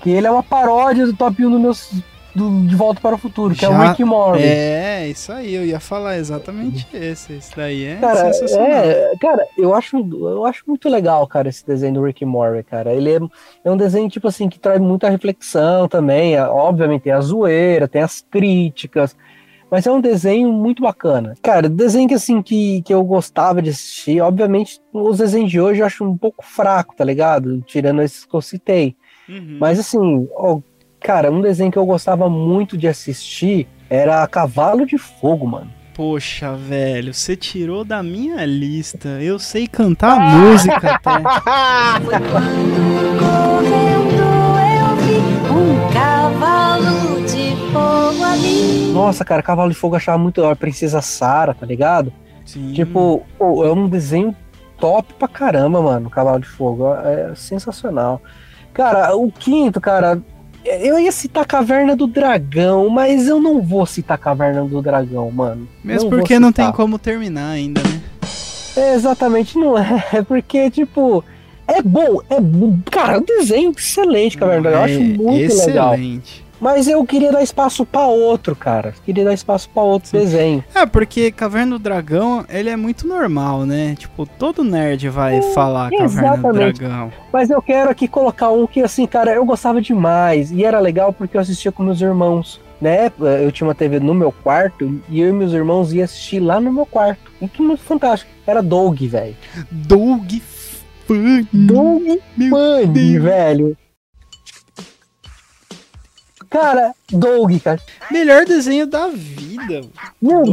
[0.00, 1.90] Que ele é uma paródia do top 1 do meus,
[2.36, 4.42] do, De Volta para o Futuro, que é o Já- Rick Morty.
[4.44, 7.32] É, isso aí, eu ia falar exatamente esse.
[7.34, 8.66] Esse daí é Cara, sensacional.
[8.68, 12.92] é, cara, eu acho, eu acho muito legal, cara, esse desenho do Rick Morty, cara.
[12.92, 13.18] Ele é,
[13.64, 16.34] é um desenho, tipo assim, que traz muita reflexão também.
[16.36, 19.16] é, Obviamente tem a zoeira, tem as críticas,
[19.70, 21.34] mas é um desenho muito bacana.
[21.42, 25.80] Cara, desenho que, assim, que, que eu gostava de assistir, obviamente, os desenhos de hoje
[25.80, 27.60] eu acho um pouco fraco, tá ligado?
[27.62, 28.94] Tirando esses que eu citei.
[29.28, 29.56] Uhum.
[29.58, 30.60] Mas, assim, ó,
[31.06, 35.70] cara, um desenho que eu gostava muito de assistir era Cavalo de Fogo, mano.
[35.94, 39.08] Poxa, velho, você tirou da minha lista.
[39.22, 41.12] Eu sei cantar música até.
[42.02, 44.16] Foi quando correndo
[44.74, 48.92] eu vi um cavalo de fogo ali.
[48.92, 50.56] Nossa, cara, Cavalo de Fogo eu achava muito da hora.
[50.56, 52.12] Princesa Sara, tá ligado?
[52.44, 52.72] Sim.
[52.72, 54.34] Tipo, pô, é um desenho
[54.76, 56.10] top pra caramba, mano.
[56.10, 56.92] Cavalo de Fogo.
[56.96, 58.20] É sensacional.
[58.74, 60.20] Cara, o quinto, cara.
[60.66, 65.68] Eu ia citar Caverna do Dragão, mas eu não vou citar Caverna do Dragão, mano.
[65.82, 68.00] Mesmo vou porque não tem como terminar ainda, né?
[68.76, 70.04] É, exatamente, não é.
[70.12, 71.24] É porque, tipo,
[71.66, 72.20] é bom.
[72.28, 72.78] É, bom.
[72.90, 74.80] cara, o desenho é excelente, Caverna do Dragão.
[74.80, 75.94] Eu acho É muito legal.
[75.94, 76.45] excelente.
[76.60, 78.94] Mas eu queria dar espaço pra outro, cara.
[79.04, 80.64] Queria dar espaço pra outro desenho.
[80.74, 83.94] É, porque Caverna do Dragão, ele é muito normal, né?
[83.98, 86.52] Tipo, todo nerd vai falar Caverna do.
[86.52, 87.12] Dragão.
[87.32, 90.50] Mas eu quero aqui colocar um que, assim, cara, eu gostava demais.
[90.50, 92.60] E era legal porque eu assistia com meus irmãos.
[92.78, 93.10] Né?
[93.42, 96.60] Eu tinha uma TV no meu quarto e eu e meus irmãos ia assistir lá
[96.60, 97.32] no meu quarto.
[97.40, 98.30] E que muito fantástico.
[98.46, 99.34] Era Doug, velho.
[99.70, 100.30] Doug
[101.06, 101.48] Funny.
[101.52, 102.02] Doug
[102.50, 103.76] Funny, velho.
[106.50, 107.80] Cara, Doug, cara.
[108.10, 109.82] Melhor desenho da vida.
[110.20, 110.44] Meu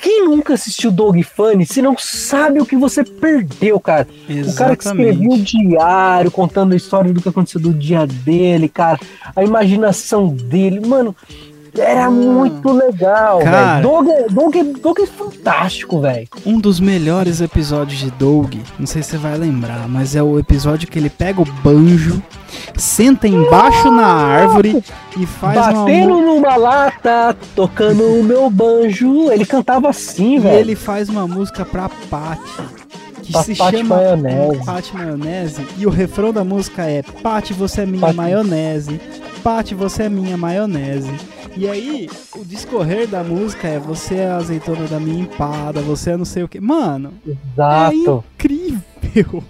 [0.00, 4.06] quem nunca assistiu Doug Funny se não sabe o que você perdeu, cara?
[4.28, 8.68] O cara que escrevia o diário, contando a história do que aconteceu do dia dele,
[8.68, 8.98] cara.
[9.34, 11.14] A imaginação dele, mano,
[11.76, 12.10] era Ah.
[12.10, 13.74] muito legal, Cara.
[13.76, 13.88] velho.
[13.88, 16.28] Doug, é- Doug, é- Doug é fantástico, velho.
[16.46, 20.38] Um dos melhores episódios de Doug, não sei se você vai lembrar, mas é o
[20.38, 22.22] episódio que ele pega o banjo,
[22.76, 24.82] senta embaixo na árvore
[25.16, 29.30] e faz uma Batendo mu- numa lata, tocando o meu banjo.
[29.30, 30.58] Ele cantava assim, e velho.
[30.58, 32.80] ele faz uma música pra Patty.
[33.22, 34.92] Que Pra se chama Maionese.
[34.92, 35.66] Maionese.
[35.78, 39.00] E o refrão da música é Patty, você é minha maionese.
[39.44, 41.12] Patty, você é minha maionese.
[41.56, 46.10] E aí, o discorrer da música é você é a azeitona da minha empada, você
[46.12, 46.60] é não sei o que.
[46.60, 48.24] Mano, Exato.
[48.38, 49.42] é incrível.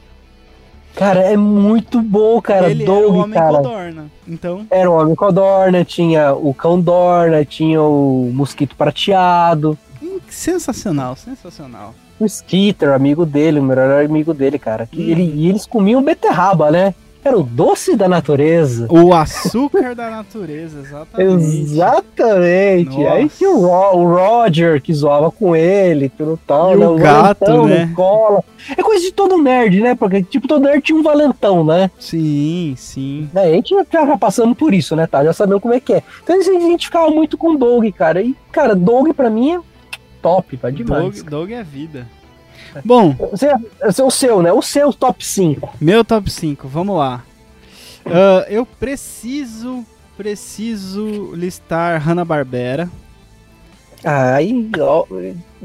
[0.94, 2.70] Cara, é muito bom, cara.
[2.70, 3.56] ele era Doug, o homem cara.
[3.56, 4.06] codorna.
[4.26, 11.14] Então, Era o Homem Codorna, tinha o Cão Dorna, tinha o Mosquito Prateado, hum, sensacional,
[11.16, 11.94] sensacional.
[12.18, 14.86] o Skitter, amigo dele, o melhor amigo dele, cara.
[14.86, 15.08] Que Hum.
[15.10, 16.94] ele, e eles comiam beterraba, né?
[17.22, 18.86] Era o doce da natureza.
[18.90, 21.44] O açúcar da natureza, exatamente.
[21.44, 22.98] Exatamente.
[22.98, 23.12] Nossa.
[23.14, 26.86] Aí tinha o, Ro- o Roger que zoava com ele, tudo tal, E né?
[26.88, 27.84] o gato, valentão né?
[27.84, 28.44] escola.
[28.76, 29.94] É coisa de todo nerd, né?
[29.94, 31.90] Porque, tipo, todo nerd tinha um valentão, né?
[31.98, 33.28] Sim, sim.
[33.34, 35.22] É, a gente já já passando por isso, né, tá?
[35.24, 36.02] Já sabemos como é que é.
[36.22, 38.22] Então a gente ficava muito com o Doug, cara.
[38.22, 39.60] E, cara, Doug pra mim é
[40.22, 41.22] top, vai Doug, demais.
[41.22, 42.06] Doug é vida.
[42.84, 43.14] Bom,
[43.80, 44.52] é o seu, né?
[44.52, 45.76] O seu top 5.
[45.80, 47.22] meu top 5, vamos lá.
[48.06, 49.84] Ah, eu preciso,
[50.16, 52.88] preciso listar Hanna-Barbera.
[54.02, 55.04] Aí, ó,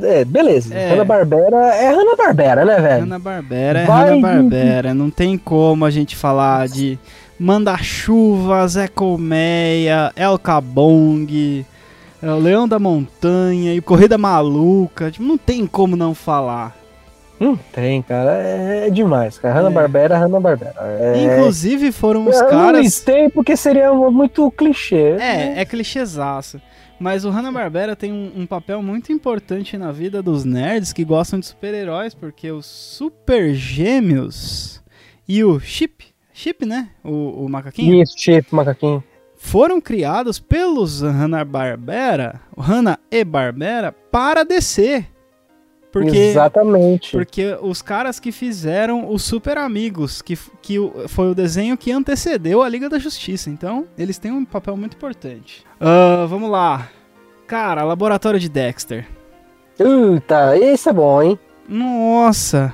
[0.01, 0.73] é, beleza.
[0.75, 0.89] É.
[0.89, 3.01] Hanna-Barbera é Hanna-Barbera, né, velho?
[3.01, 4.93] Hanna-Barbera é Vai, Hanna-Barbera.
[4.93, 6.99] Não tem como a gente falar de
[7.39, 11.65] Manda-Chuva, Zé Colmeia, El Cabong,
[12.21, 15.11] é, Leão da Montanha e Corrida Maluca.
[15.11, 16.75] Tipo, não tem como não falar.
[17.39, 18.41] Não tem, cara.
[18.41, 19.53] É, é demais, cara.
[19.55, 20.75] Hanna-Barbera, Hanna-Barbera.
[20.79, 21.23] É...
[21.23, 22.81] Inclusive foram os eu não caras...
[22.81, 25.17] listei porque seria muito clichê.
[25.19, 26.61] É, é clichêzaço.
[26.99, 31.39] Mas o Hanna-Barbera tem um, um papel muito importante na vida dos nerds que gostam
[31.39, 34.81] de super-heróis, porque os Super Gêmeos
[35.27, 36.89] e o Chip, Chip, né?
[37.03, 39.01] O, o macaquinho, Isso, chip, macaquinho.
[39.37, 45.05] foram criados pelos Hanna-Barbera, Hanna e Barbera, para DC.
[45.95, 47.11] Porque, Exatamente.
[47.13, 50.75] porque os caras que fizeram os Super Amigos, que, que
[51.07, 53.49] foi o desenho que antecedeu a Liga da Justiça.
[53.49, 55.63] Então, eles têm um papel muito importante.
[55.79, 56.89] Ah, vamos lá.
[57.47, 59.07] Cara, Laboratório de Dexter.
[59.77, 61.39] Puta, esse é bom, hein?
[61.65, 62.73] Nossa.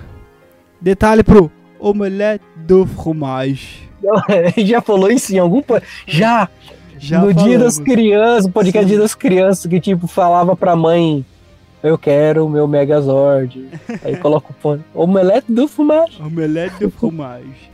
[0.81, 3.87] Detalhe pro Omelette do Fromage.
[4.57, 5.61] Já falou isso em algum.
[6.07, 6.49] Já!
[6.97, 7.63] Já no Dia falamos.
[7.63, 8.95] das Crianças, o podcast Sim.
[8.95, 11.23] Dia das Crianças, que tipo, falava pra mãe.
[11.83, 13.67] Eu quero o meu Megazord.
[14.03, 14.83] Aí coloca o fone.
[14.93, 16.07] Omelete do fumar.
[16.19, 17.71] Omelette de fromage.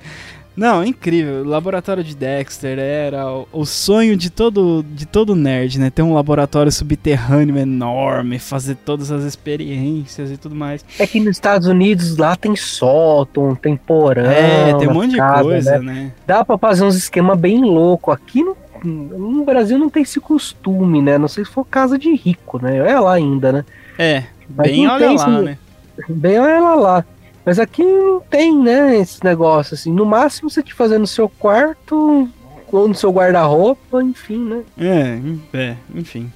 [0.57, 1.41] Não, incrível.
[1.41, 5.91] O laboratório de Dexter era o, o sonho de todo, de todo nerd, né?
[5.91, 10.83] Ter um laboratório subterrâneo enorme, fazer todas as experiências e tudo mais.
[10.97, 14.25] É que nos Estados Unidos lá tem sótão, tem porão.
[14.25, 15.93] é, tem um monte de coisa, né?
[15.93, 16.11] né?
[16.25, 18.09] Dá pra fazer uns esquemas bem louco.
[18.09, 21.19] Aqui no, no Brasil não tem esse costume, né?
[21.19, 22.77] Não sei se for casa de rico, né?
[22.77, 23.65] É lá ainda, né?
[23.97, 24.23] É,
[24.55, 25.57] Mas bem olha lá, esse- né?
[26.10, 27.05] Bem, olha lá, lá.
[27.45, 29.91] Mas aqui não tem, né, esse negócio, assim.
[29.91, 32.29] No máximo você te fazer no seu quarto,
[32.71, 34.62] ou no seu guarda-roupa, enfim, né?
[34.77, 36.31] É, é, enfim.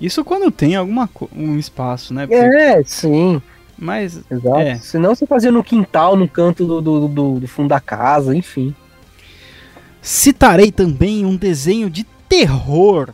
[0.00, 2.26] Isso quando tem alguma um espaço, né?
[2.26, 3.40] Porque- É, sim,
[3.78, 4.58] Mas exato.
[4.60, 4.76] É.
[4.76, 8.74] Senão você fazia no quintal, no canto do, do, do- do fundo da casa, enfim.
[10.00, 13.10] citarei também um desenho de terror.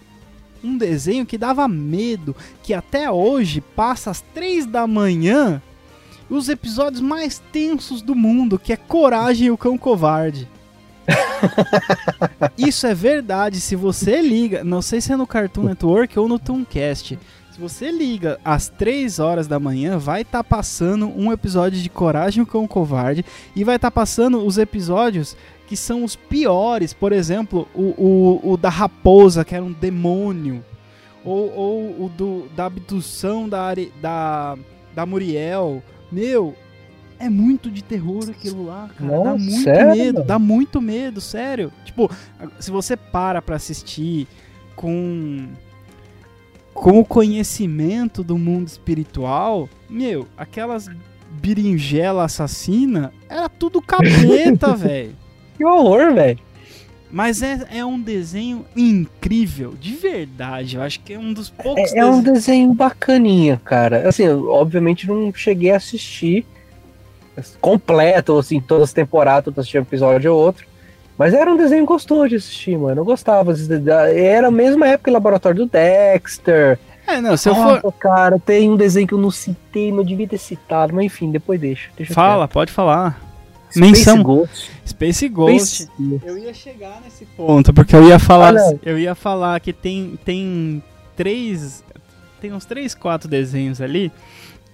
[0.62, 5.62] Um desenho que dava medo, que até hoje passa às três da manhã,
[6.28, 10.48] os episódios mais tensos do mundo, que é Coragem e o Cão Covarde.
[12.58, 16.38] Isso é verdade, se você liga, não sei se é no Cartoon Network ou no
[16.38, 17.18] Tooncast,
[17.50, 22.40] se você liga às 3 horas da manhã, vai estar passando um episódio de Coragem
[22.40, 23.24] e o Cão Covarde
[23.56, 25.36] e vai estar passando os episódios
[25.68, 27.82] que são os piores, por exemplo, o,
[28.42, 30.64] o, o da raposa, que era um demônio,
[31.22, 34.56] ou, ou o do, da abdução da, da,
[34.94, 35.82] da Muriel.
[36.10, 36.54] Meu,
[37.18, 39.10] é muito de terror aquilo lá, cara.
[39.10, 41.70] dá Nossa, muito sério, medo, dá muito medo, sério.
[41.84, 42.10] Tipo,
[42.58, 44.26] se você para pra assistir
[44.74, 45.48] com
[46.72, 50.88] com o conhecimento do mundo espiritual, meu, aquelas
[51.42, 55.27] berinjela assassina era tudo capeta, velho.
[55.58, 56.38] Que horror, velho.
[57.10, 60.76] Mas é, é um desenho incrível, de verdade.
[60.76, 64.08] Eu acho que é um dos poucos É, é um desenho bacaninha, cara.
[64.08, 66.46] Assim, eu, obviamente não cheguei a assistir
[67.60, 70.66] completo, assim, todas as temporadas, eu assisti um episódio ou outro.
[71.16, 73.00] Mas era um desenho gostoso de assistir, mano.
[73.00, 73.52] Eu gostava.
[74.14, 76.78] Era a mesma época do Laboratório do Dexter.
[77.06, 77.92] É, não, se eu Nossa, for.
[77.92, 80.94] cara, tem um desenho que eu não citei, eu devia ter citado.
[80.94, 81.88] Mas enfim, depois deixa.
[81.96, 83.27] deixa Fala, pode falar.
[83.76, 84.14] Menção.
[84.16, 84.70] Space Ghost.
[84.86, 85.82] Space Ghost.
[85.84, 88.78] Space- Eu ia chegar nesse ponto, porque eu ia falar, não.
[88.82, 90.82] eu ia falar que tem tem
[91.16, 91.84] três,
[92.40, 94.10] tem uns três, quatro desenhos ali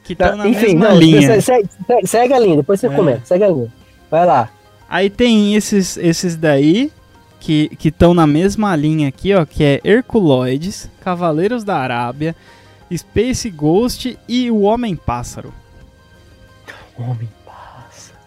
[0.05, 1.41] que Tá, estão na enfim, mesma não, linha.
[1.41, 2.91] Segue, segue- segue a linha, depois você É.
[2.91, 3.23] comenta.
[3.25, 3.73] Segue a linha.
[4.11, 4.51] Vai lá.
[4.89, 6.93] Aí tem esses esses daí
[7.41, 12.37] que que estão na mesma linha aqui, ó, que é Herculoides, Cavaleiros da Arábia,
[12.95, 15.53] Space Ghost e o Homem Pássaro.
[16.97, 17.29] Homem.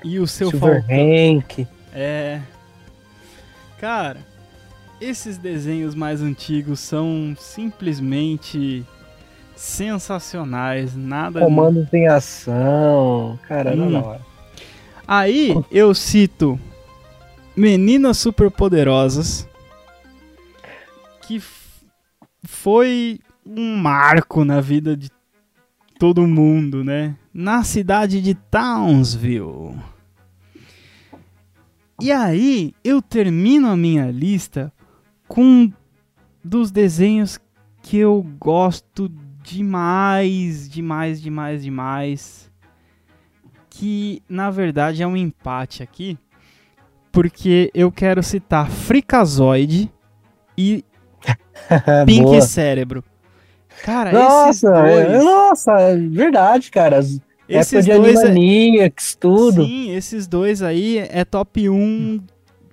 [0.07, 0.95] E o seu Silver Falcão.
[1.37, 1.67] Hank.
[1.93, 2.41] É.
[3.79, 4.17] Cara,
[5.01, 8.85] esses desenhos mais antigos são simplesmente
[9.55, 10.95] sensacionais.
[10.95, 11.41] Nada.
[11.41, 13.37] Comandos em ação.
[13.47, 13.89] Caramba, Hum.
[13.89, 14.21] na hora.
[15.07, 16.59] Aí eu cito
[17.55, 19.47] Meninas Superpoderosas,
[21.21, 21.41] que
[22.43, 25.09] foi um marco na vida de
[25.99, 27.15] todo mundo, né?
[27.33, 29.75] Na cidade de Townsville.
[31.99, 34.71] E aí, eu termino a minha lista
[35.27, 35.73] com um
[36.43, 37.39] dos desenhos
[37.81, 39.09] que eu gosto
[39.41, 42.51] demais, demais, demais, demais.
[43.69, 46.17] Que na verdade é um empate aqui,
[47.11, 49.91] porque eu quero citar Fricazoide
[50.57, 50.83] e
[52.05, 52.41] Pink.
[52.41, 53.03] Cérebro.
[53.83, 56.97] Cara, esses Nossa, é, dois, nossa, é verdade, cara.
[56.97, 59.63] As- esses de dois Animaniacs, tudo.
[59.63, 62.19] Sim, esses dois aí é top 1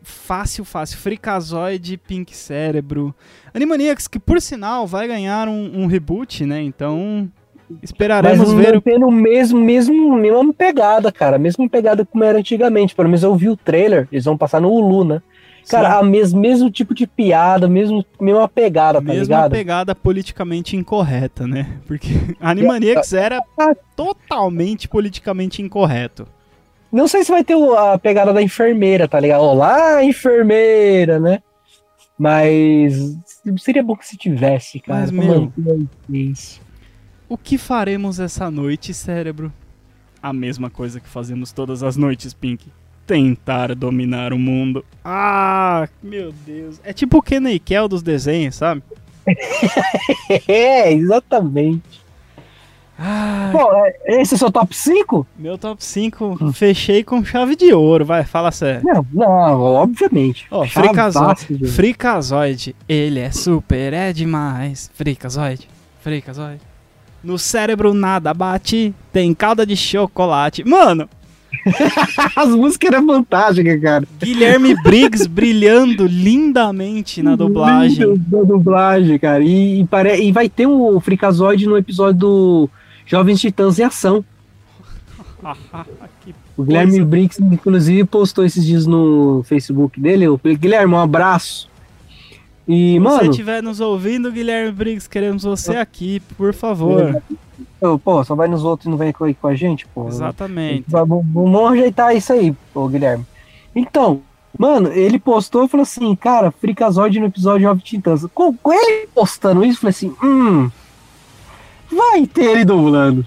[0.02, 0.98] fácil, fácil.
[0.98, 3.14] Fricazoide, Pink Cérebro.
[3.54, 6.60] Animaniacs, que por sinal vai ganhar um, um reboot, né?
[6.62, 7.30] Então
[7.70, 8.76] Mas esperaremos não ver.
[8.76, 11.38] o- tendo o mesmo, mesmo, mesma pegada, cara.
[11.38, 12.94] Mesma pegada como era antigamente.
[12.94, 15.22] Pelo menos eu vi o trailer, eles vão passar no Hulu, né?
[15.68, 19.50] Cara, a mes, mesmo tipo de piada, mesmo, mesma pegada, tá Mesma ligado?
[19.50, 21.78] pegada politicamente incorreta, né?
[21.86, 22.08] Porque
[22.40, 23.40] Animaniacs era
[23.96, 26.26] totalmente politicamente incorreto.
[26.92, 29.42] Não sei se vai ter o- a pegada da enfermeira, tá ligado?
[29.42, 31.40] Olá, enfermeira, né?
[32.18, 33.16] Mas
[33.58, 35.00] seria bom que se tivesse, cara.
[35.00, 35.52] Mas, meu-.
[37.28, 39.52] O que faremos essa noite, cérebro?
[40.22, 42.66] A mesma coisa que fazemos todas as noites, Pink.
[43.06, 44.84] Tentar dominar o mundo.
[45.04, 46.80] Ah, meu Deus.
[46.84, 48.82] É tipo o Kenny Kel dos desenhos, sabe?
[50.48, 52.02] É, exatamente.
[52.98, 55.26] Ah, Bom, é- esse é seu top 5?
[55.36, 58.82] meu top 5 fechei com chave de ouro, vai, fala sério.
[58.84, 60.46] Não, não, obviamente.
[60.50, 61.46] Ó, Fricazoide.
[61.58, 62.76] de- Fricazoide.
[62.88, 64.90] Ele é super, é demais.
[64.94, 65.68] Fricazoide.
[66.02, 66.60] Fricazoide.
[67.22, 70.62] No cérebro nada bate, tem calda de chocolate.
[70.62, 71.08] Mano,
[72.36, 74.08] As músicas eram fantásticas, cara.
[74.22, 78.06] Guilherme Briggs brilhando lindamente na dublagem.
[78.06, 79.42] Lindo Na dublagem, cara.
[79.42, 80.16] E, e, pare...
[80.20, 82.70] e vai ter o Fricazoide no episódio do
[83.06, 84.24] Jovens Titãs em Ação.
[86.56, 90.24] O Guilherme Briggs, inclusive, postou esses dias no Facebook dele.
[90.24, 91.68] Eu falei, Guilherme, um abraço.
[92.66, 97.22] E, Se você mano, estiver nos ouvindo, Guilherme Briggs, queremos você aqui, por favor.
[98.02, 100.08] pô, só vai nos outros e não vem com, com a gente, pô.
[100.08, 100.84] Exatamente.
[100.88, 103.26] Vamos, vamos ajeitar isso aí, ô Guilherme.
[103.76, 104.22] Então,
[104.58, 108.24] mano, ele postou e falou assim, cara, Fricazoide no episódio Jovem Titãs.
[108.32, 110.70] Com, com ele postando isso, eu falei assim, hum,
[111.92, 113.26] vai ter ele dublando.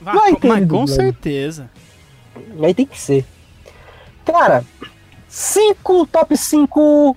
[0.00, 0.94] Vai, Vai com- ter mas ele com dublando.
[1.02, 1.70] certeza.
[2.62, 3.24] Aí tem que ser.
[4.24, 4.64] Cara,
[5.28, 7.16] cinco, top 5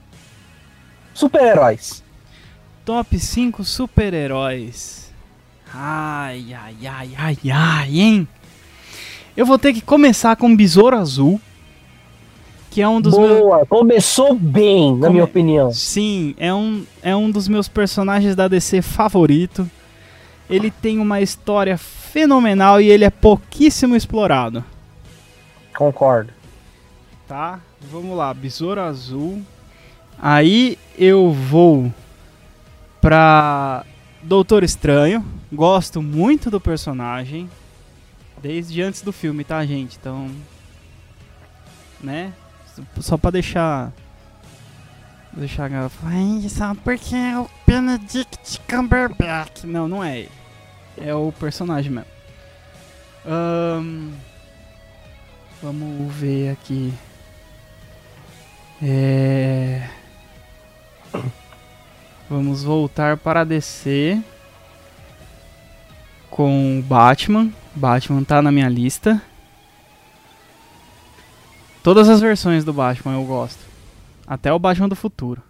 [1.20, 2.04] super-heróis.
[2.86, 5.12] Top 5 super-heróis.
[5.74, 8.28] Ai, ai, ai, ai, ai, hein?
[9.38, 11.40] Eu vou ter que começar com Besouro Azul.
[12.72, 13.40] Que é um dos meus.
[13.40, 15.72] Boa, começou bem, na Come- minha opinião.
[15.74, 19.70] Sim, é um, é um dos meus personagens da DC favorito.
[20.50, 24.64] Ele tem uma história fenomenal e ele é pouquíssimo explorado.
[25.76, 26.32] Concordo.
[27.28, 27.60] Tá?
[27.92, 29.42] Vamos lá, Besouro Azul.
[30.22, 31.94] Aí eu vou
[33.00, 33.86] pra
[34.22, 35.26] Doutor Estranho.
[35.52, 37.50] Gosto muito do personagem.
[38.42, 39.98] Desde antes do filme, tá, gente?
[40.00, 40.30] Então.
[42.02, 42.34] Né?
[43.00, 43.92] Só pra deixar.
[45.32, 49.64] Deixar a galera falar, "Ai, porque é o Benedict Cumberbatch.
[49.64, 50.32] Não, não é ele.
[50.98, 52.08] É o personagem mesmo.
[55.62, 56.94] Vamos ver aqui.
[58.82, 59.88] É...
[62.30, 64.22] Vamos voltar para DC
[66.30, 67.52] com o Batman.
[67.76, 69.22] Batman tá na minha lista.
[71.82, 73.66] Todas as versões do Batman eu gosto.
[74.28, 75.42] Até o Batman do futuro.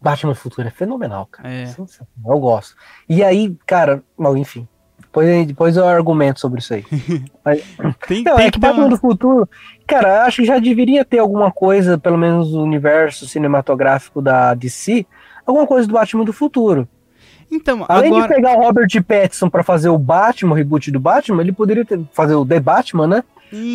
[0.00, 1.52] Batman Futuro é fenomenal, cara.
[1.52, 1.74] É.
[2.24, 2.76] Eu gosto.
[3.08, 4.04] E aí, cara,
[4.36, 4.68] enfim.
[5.16, 6.84] Depois, depois eu argumento sobre isso aí.
[8.06, 8.90] Tem, Não, tem é que dar Batman uma...
[8.90, 9.48] do Futuro,
[9.86, 15.06] cara, acho que já deveria ter alguma coisa, pelo menos no universo cinematográfico da DC,
[15.46, 16.86] alguma coisa do Batman do Futuro.
[17.50, 18.28] Então, Além agora...
[18.28, 21.84] de pegar o Robert Pattinson pra fazer o Batman, o reboot do Batman, ele poderia
[21.84, 23.24] ter, fazer o The Batman, né?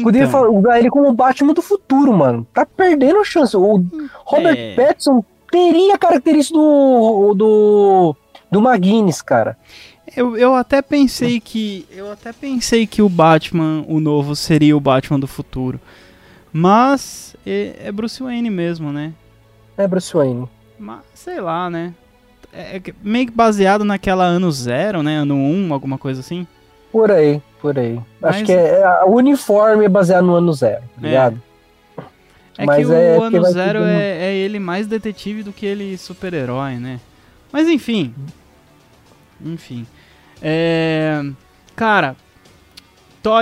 [0.03, 2.45] Poderia Então, fa- usar ele como o Batman do futuro, mano.
[2.53, 3.55] Tá perdendo a chance.
[3.55, 3.81] O
[4.25, 4.75] Robert É.
[4.75, 8.15] Pattinson teria a característica do, do,
[8.51, 9.57] do McGuinness, cara.
[10.15, 11.85] Eu, eu até pensei que...
[11.91, 15.79] Eu até pensei que o Batman, o novo, seria o Batman do futuro.
[16.53, 19.13] Mas é, é Bruce Wayne mesmo, né?
[19.77, 20.47] É Bruce Wayne.
[20.77, 21.93] Mas, sei lá, né?
[22.51, 25.17] É que- meio que baseado naquela ano zero, né?
[25.17, 26.45] Ano 1, um, alguma coisa assim.
[26.91, 27.97] Por aí, por aí.
[28.19, 31.07] Mas- Acho que é, é- o uniforme é baseado no ano zero, tá É.
[31.07, 31.41] ligado?
[32.57, 35.97] É Mas que é o Ano Zero é, é ele mais detetive do que ele
[35.97, 36.99] super-herói, né?
[37.51, 38.13] Mas enfim.
[39.43, 39.87] Enfim.
[40.41, 41.23] É,
[41.81, 42.15] Cara,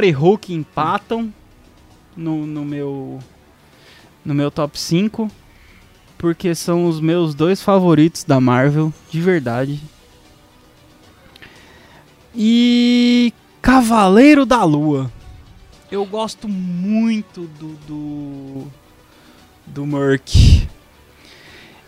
[0.03, 1.33] e Hulk empatam
[2.15, 3.19] no, no meu.
[4.23, 5.29] No meu top 5.
[6.17, 9.81] Porque são os meus dois favoritos da Marvel, de verdade.
[12.35, 13.33] E.
[13.61, 15.11] Cavaleiro da Lua.
[15.91, 17.73] Eu gosto muito do.
[17.87, 18.67] do.
[19.65, 20.65] do Merc.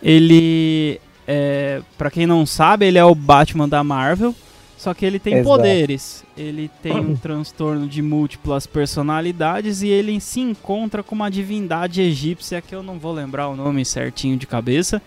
[0.03, 0.99] Ele.
[1.25, 4.35] É, pra quem não sabe, ele é o Batman da Marvel.
[4.81, 5.47] Só que ele tem Exato.
[5.47, 6.23] poderes.
[6.35, 12.63] Ele tem um transtorno de múltiplas personalidades e ele se encontra com uma divindade egípcia
[12.63, 14.99] que eu não vou lembrar o nome certinho de cabeça.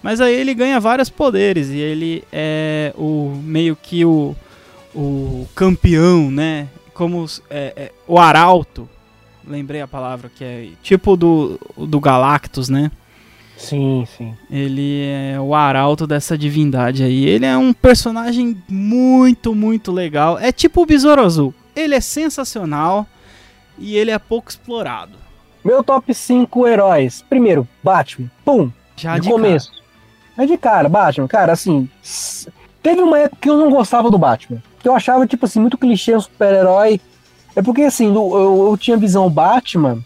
[0.00, 4.36] Mas aí ele ganha vários poderes e ele é o meio que o,
[4.94, 6.68] o campeão, né?
[6.94, 8.88] Como os- é, é, o arauto.
[9.44, 12.92] Lembrei a palavra que é tipo do, do Galactus, né?
[13.56, 14.34] Sim, sim.
[14.50, 17.24] Ele é o arauto dessa divindade aí.
[17.26, 20.38] Ele é um personagem muito, muito legal.
[20.38, 21.54] É tipo o Besouro Azul.
[21.74, 23.06] Ele é sensacional
[23.78, 25.12] e ele é pouco explorado.
[25.64, 27.24] Meu top 5 heróis.
[27.28, 28.30] Primeiro, Batman.
[28.44, 28.70] Pum.
[28.94, 29.72] Já de de começo.
[30.38, 31.26] É de cara, Batman.
[31.26, 31.88] Cara, assim.
[32.82, 34.62] Teve uma época que eu não gostava do Batman.
[34.80, 37.00] Que eu achava, tipo assim, muito clichê um super-herói.
[37.56, 40.04] É porque, assim, do- eu, eu tinha visão Batman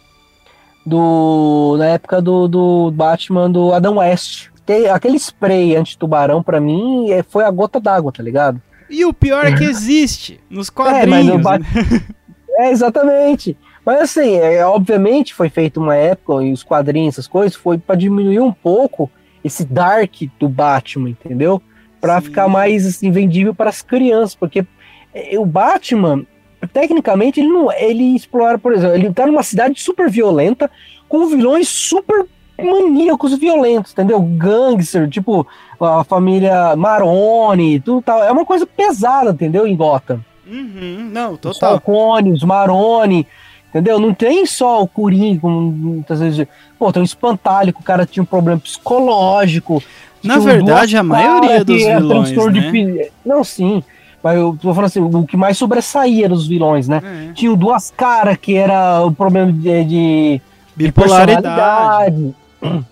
[0.85, 1.75] do.
[1.77, 4.49] Na época do, do Batman do Adam West.
[4.65, 8.61] Que- Aquele spray anti-tubarão, pra mim, é- foi a gota d'água, tá ligado?
[8.89, 10.71] E o pior é que existe nos É,
[11.05, 11.41] mas quadrinhos.
[11.41, 11.61] Bat-
[12.57, 13.57] É, exatamente.
[13.85, 17.95] Mas assim, é, obviamente foi feito uma época, e os quadrinhos, essas coisas, foi pra
[17.95, 19.09] diminuir um pouco
[19.43, 21.61] esse dark do Batman, entendeu?
[21.99, 22.25] Pra Sim.
[22.27, 24.65] ficar mais assim, vendível para as crianças, porque
[25.13, 26.23] é, o Batman,
[26.67, 27.71] tecnicamente, ele não.
[27.71, 30.69] Ele explora, por exemplo, ele tá numa cidade super violenta,
[31.07, 32.25] com vilões super
[32.61, 34.21] maníacos violentos, entendeu?
[34.21, 35.47] Gangster, tipo
[35.79, 38.23] a família Maroni, tudo tal.
[38.23, 39.65] É uma coisa pesada, entendeu?
[39.65, 40.23] Em Gotham.
[40.47, 41.75] Uhum, não, total.
[41.75, 43.25] Os Maroni,
[43.69, 43.99] entendeu?
[43.99, 46.47] Não tem só o Coringa, como muitas vezes.
[46.77, 49.81] Pô, tem um espantalho que o cara tinha um problema psicológico.
[50.23, 52.51] Na verdade, a maioria dos vilões, né?
[52.51, 53.83] de Não, sim.
[54.23, 57.01] Mas eu tô falando assim, o que mais sobressaía dos vilões, né?
[57.29, 57.33] É.
[57.33, 60.41] Tinha o duas caras, que era o problema de, de
[60.75, 62.35] Bipolaridade.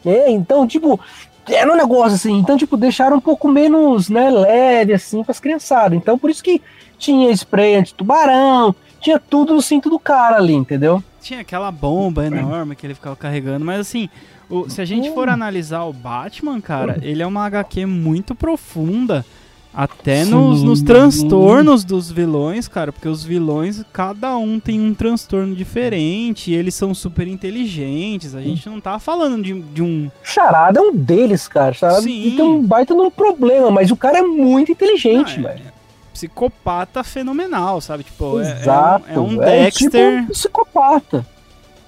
[0.06, 1.00] É, então, tipo,
[1.48, 2.38] era um negócio assim.
[2.38, 5.98] Então, tipo, deixaram um pouco menos, né, leve, assim, pras criançadas.
[5.98, 6.62] Então, por isso que
[6.98, 11.04] tinha spray anti-tubarão, tinha tudo no cinto do cara ali, entendeu?
[11.22, 14.10] Tinha aquela bomba enorme que ele ficava carregando, mas assim,
[14.50, 19.26] o- se a gente for analisar o Batman, cara, ele é uma HQ muito profunda.
[19.74, 20.66] Até nos, Sim.
[20.66, 26.56] nos transtornos dos vilões, cara, porque os vilões, cada um tem um transtorno diferente, e
[26.56, 28.34] eles são super inteligentes.
[28.34, 30.10] A gente não tá falando de, de um.
[30.24, 31.72] Charada é um deles, cara.
[31.74, 32.34] Charada Sim.
[32.36, 35.66] tem um baita num problema, mas o cara é muito inteligente, Não, é- velho.
[36.14, 38.04] psicopata fenomenal, sabe?
[38.04, 39.06] Tipo, é- Exato.
[39.08, 39.90] é, um, é um É Dexter.
[39.90, 41.26] tipo um psicopata.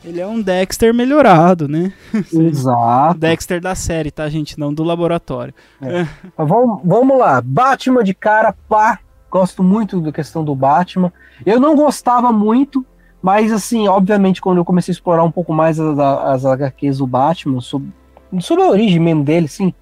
[0.03, 1.93] Ele é um Dexter melhorado, né?
[2.33, 3.19] Exato.
[3.19, 4.59] Dexter da série, tá, gente?
[4.59, 5.53] Não do laboratório.
[5.79, 7.41] Mas vamos, vamos lá.
[7.41, 8.99] Batman de cara, pá.
[9.29, 11.13] Gosto muito da questão do Batman.
[11.45, 12.85] Eu não gostava muito,
[13.21, 17.07] mas assim, obviamente, quando eu comecei a explorar um pouco mais as, as HQs do
[17.07, 17.93] Batman, sobre,
[18.39, 19.73] sobre a origem mesmo dele, sim,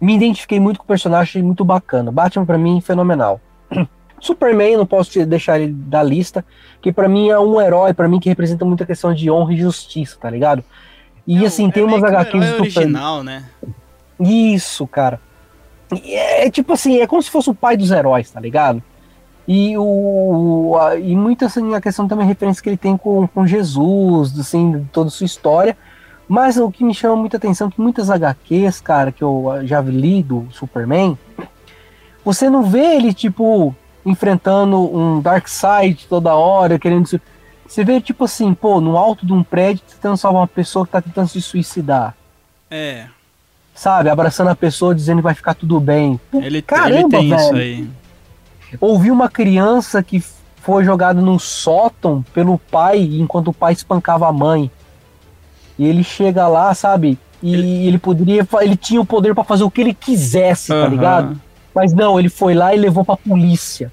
[0.00, 2.10] me identifiquei muito com o personagem, achei muito bacana.
[2.10, 3.40] Batman, pra mim, fenomenal.
[4.20, 6.44] Superman, não posso te- deixar ele da lista,
[6.82, 9.56] que pra mim é um herói, pra mim, que representa muita questão de honra e
[9.56, 10.62] justiça, tá ligado?
[11.26, 13.44] E assim, tem umas HQs É do original, né?
[14.18, 15.20] Isso, cara.
[15.92, 18.82] E É, é tipo assim, é como se fosse o pai dos heróis, tá ligado?
[19.48, 23.26] E, o, a- e muito assim, a questão também a referência que ele tem com,
[23.26, 25.76] com Jesus, assim, de toda a sua história.
[26.28, 29.80] Mas o que me chama muita atenção é que muitas HQs, cara, que eu já
[29.80, 31.18] li do Superman,
[32.24, 33.74] você não vê ele, tipo,
[34.04, 37.20] enfrentando um Darkseid toda hora, querendo se.
[37.66, 40.90] Você vê, tipo assim, pô, no alto de um prédio tentando salvar uma pessoa que
[40.92, 42.16] tá tentando se suicidar
[42.68, 43.06] É.
[43.74, 46.18] sabe, abraçando a pessoa dizendo que vai ficar tudo bem.
[46.32, 47.56] Pô, Ele, ele Caramba, tem isso velho.
[47.60, 47.88] aí.
[48.80, 50.22] Ouvi uma criança que
[50.62, 54.70] foi jogada num sótão pelo pai enquanto o pai espancava a mãe.
[55.78, 57.18] E ele chega lá, sabe?
[57.42, 60.74] E ele poderia, fa- ele tinha o poder pra fazer o que ele quisesse, tá
[60.74, 60.88] Aham.
[60.88, 61.40] ligado?
[61.74, 63.92] Mas não, ele foi lá e levou pra polícia.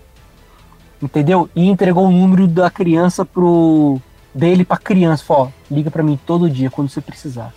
[1.02, 1.50] Entendeu?
[1.56, 4.00] E entregou o número da criança pro
[4.34, 7.54] dele pra criança, falou, ó, liga pra mim todo dia quando você precisar.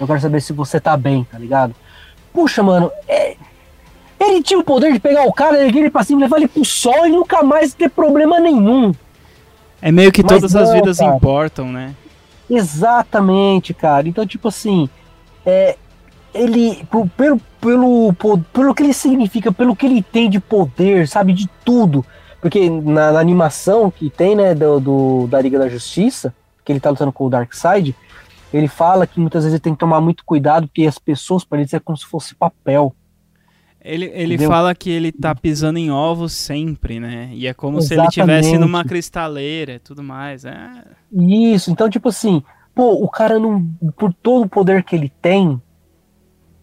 [0.00, 1.74] Eu quero saber se você tá bem, tá ligado?
[2.32, 3.36] Puxa, mano, é-
[4.18, 6.64] ele tinha o poder de pegar o cara, erguer ele pra cima, levar ele pro
[6.64, 8.92] sol e nunca mais ter problema nenhum.
[9.82, 11.14] É meio que Mas todas as não, vidas cara.
[11.14, 11.94] importam, né?
[12.48, 14.08] Exatamente, cara.
[14.08, 14.88] Então, tipo assim,
[15.44, 15.76] é,
[16.34, 16.84] ele,
[17.16, 18.12] pelo, pelo,
[18.52, 22.04] pelo que ele significa, pelo que ele tem de poder, sabe, de tudo.
[22.40, 26.80] Porque na, na animação que tem, né, do, do- da Liga da Justiça, que ele
[26.80, 27.94] tá lutando com o Darkseid,
[28.52, 31.58] ele fala que muitas vezes ele tem que tomar muito cuidado, porque as pessoas, para
[31.58, 32.94] eles, é como se fosse papel.
[33.82, 34.48] Ele, ele Entendeu?
[34.50, 37.30] fala que ele tá pisando em ovos sempre, né?
[37.34, 38.58] E é como se ele estivesse Exatamente.
[38.58, 40.44] numa cristaleira e tudo mais.
[40.46, 40.70] É.
[41.12, 42.42] Isso, então, tipo assim,
[42.74, 43.62] pô, o cara não.
[43.96, 45.60] Por todo o poder que ele tem,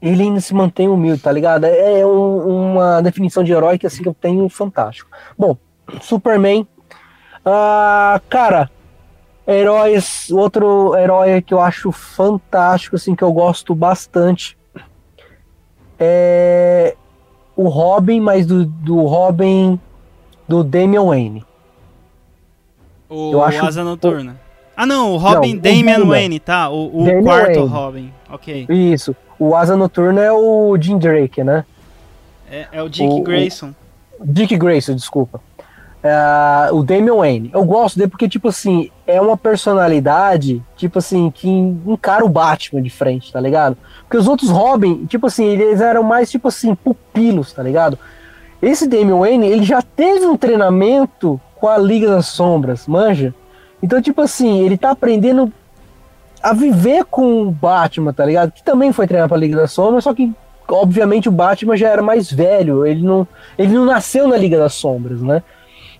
[0.02, 1.66] ele ainda se mantém humilde, tá ligado?
[1.66, 5.10] É é um- uma definição de herói que assim que eu tenho fantástico.
[5.38, 5.56] Bom,
[6.02, 6.66] Superman.
[7.46, 8.70] Ah, cara,
[9.48, 10.30] heróis.
[10.32, 14.58] Outro herói que eu acho fantástico, assim, que eu gosto bastante.
[16.00, 16.96] É
[17.56, 19.80] o Robin, mas do, do Robin
[20.48, 21.46] do Damian Wayne.
[23.10, 24.40] O Eu acho- Asa Noturna.
[24.76, 26.06] Ah, não, o Robin Não, o Damian.
[26.06, 26.70] Wayne, tá?
[26.70, 27.68] O, o quarto Wayne.
[27.68, 28.14] Robin.
[28.32, 28.66] Ok.
[28.70, 29.16] Isso.
[29.44, 31.66] O Asa Noturna é o Jim Drake, né?
[32.48, 33.74] É, é o Dick O- o- Grayson.
[34.24, 35.42] Dick Grayson, desculpa.
[36.04, 37.50] É, o Damian Wayne.
[37.52, 42.84] Eu gosto dele porque, tipo assim, é uma personalidade, tipo assim, que encara o Batman
[42.84, 43.76] de frente, tá ligado?
[44.02, 47.98] Porque os outros Robin, tipo assim, eles eram mais, tipo assim, pupilos, tá ligado?
[48.62, 53.34] Esse Damian Wayne, ele já teve um treinamento com a Liga das Sombras, manja?
[53.82, 55.52] Então, tipo assim, ele tá aprendendo
[56.42, 58.52] a viver com o Batman, tá ligado?
[58.52, 60.32] Que também foi treinado pra Liga das Sombras, só que,
[60.68, 63.28] obviamente, o Batman já era mais velho, ele não,
[63.58, 65.44] ele não nasceu na Liga das Sombras, né?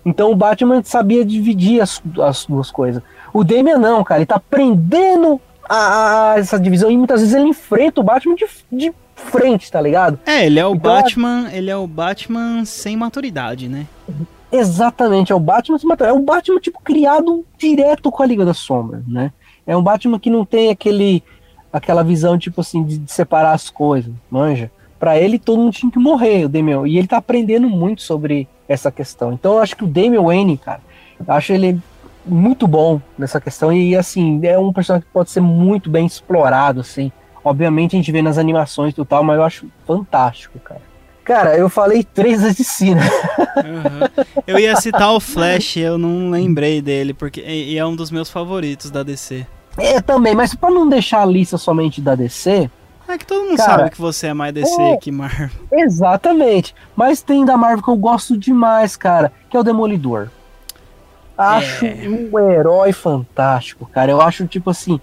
[0.04, 3.02] Então o Batman sabia dividir as, as duas coisas.
[3.32, 7.46] O Damian não, cara, ele tá aprendendo a, a- essa divisão e muitas vezes ele
[7.48, 10.18] enfrenta o Batman de, de frente, tá ligado?
[10.26, 13.86] É, ele é o Então, Batman, ele é o Batman sem maturidade, né?
[14.50, 16.06] Exatamente, é o Batman se matou.
[16.06, 19.32] É um Batman, tipo, criado direto com a Liga das Sombras, né?
[19.66, 21.22] É um Batman que não tem aquele
[21.72, 24.70] aquela visão, tipo assim, de, de separar as coisas, manja?
[24.98, 26.86] Pra ele, todo mundo tinha que morrer, o Damian.
[26.86, 29.32] E ele tá aprendendo muito sobre essa questão.
[29.32, 30.80] Então, eu acho que o Damian Wayne, cara,
[31.26, 31.80] eu acho ele
[32.24, 33.72] muito bom nessa questão.
[33.72, 37.10] E, assim, é um personagem que pode ser muito bem explorado, assim.
[37.42, 40.91] Obviamente, a gente vê nas animações e tal, mas eu acho fantástico, cara.
[41.24, 43.08] Cara, eu falei três DC, né?
[43.56, 44.10] Aham.
[44.46, 48.28] Eu ia citar o Flash, eu não lembrei dele, porque e é um dos meus
[48.30, 49.46] favoritos da DC.
[49.78, 52.68] É, também, mas pra não deixar a lista somente da DC,
[53.08, 54.96] É que todo mundo Cara, sabe que você é mais DC é.
[54.96, 55.48] que Marvel.
[55.72, 56.74] exatamente.
[56.96, 60.28] Mas tem da Marvel que eu gosto demais, cara, que é o Demolidor.
[61.38, 61.94] Acho É.
[62.08, 64.10] um herói fantástico, cara.
[64.10, 65.00] Eu acho, tipo assim,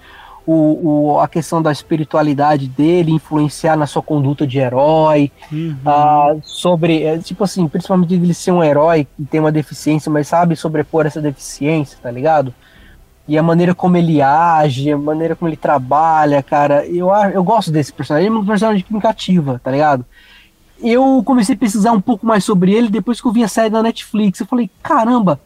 [0.52, 5.76] o, o- a questão da espiritualidade dele influenciar na sua conduta de herói, Uhum.
[5.86, 10.28] ah, sobre, é, tipo assim, principalmente ele ser um herói que tem uma deficiência, mas
[10.28, 12.54] sabe sobrepor essa deficiência, tá ligado?
[13.28, 17.70] E a maneira como ele age, a maneira como ele trabalha, cara, eu, eu gosto
[17.72, 20.04] desse personagem, ele é um personagem que me cativa, tá ligado?
[20.82, 23.70] Eu comecei a pesquisar um pouco mais sobre ele depois que eu vi a série
[23.70, 24.40] da Netflix.
[24.40, 25.40] Eu falei, caramba,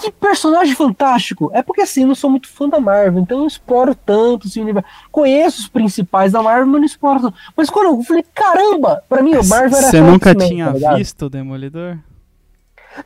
[0.00, 1.50] que personagem fantástico!
[1.52, 4.46] É porque assim, eu não sou muito fã da Marvel, então eu não exploro tanto
[4.46, 4.88] esse universo.
[5.10, 7.36] Conheço os principais da Marvel, mas não exploro tanto.
[7.56, 11.26] Mas quando eu falei, caramba, pra mim o Marvel era Você nunca tinha tá visto
[11.26, 11.98] o Demolidor?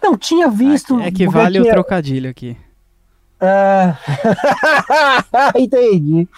[0.02, 0.98] Não, tinha visto.
[1.00, 2.56] É que porque vale o tinha- trocadilho aqui.
[3.40, 3.96] Ah,
[5.56, 6.28] entendi.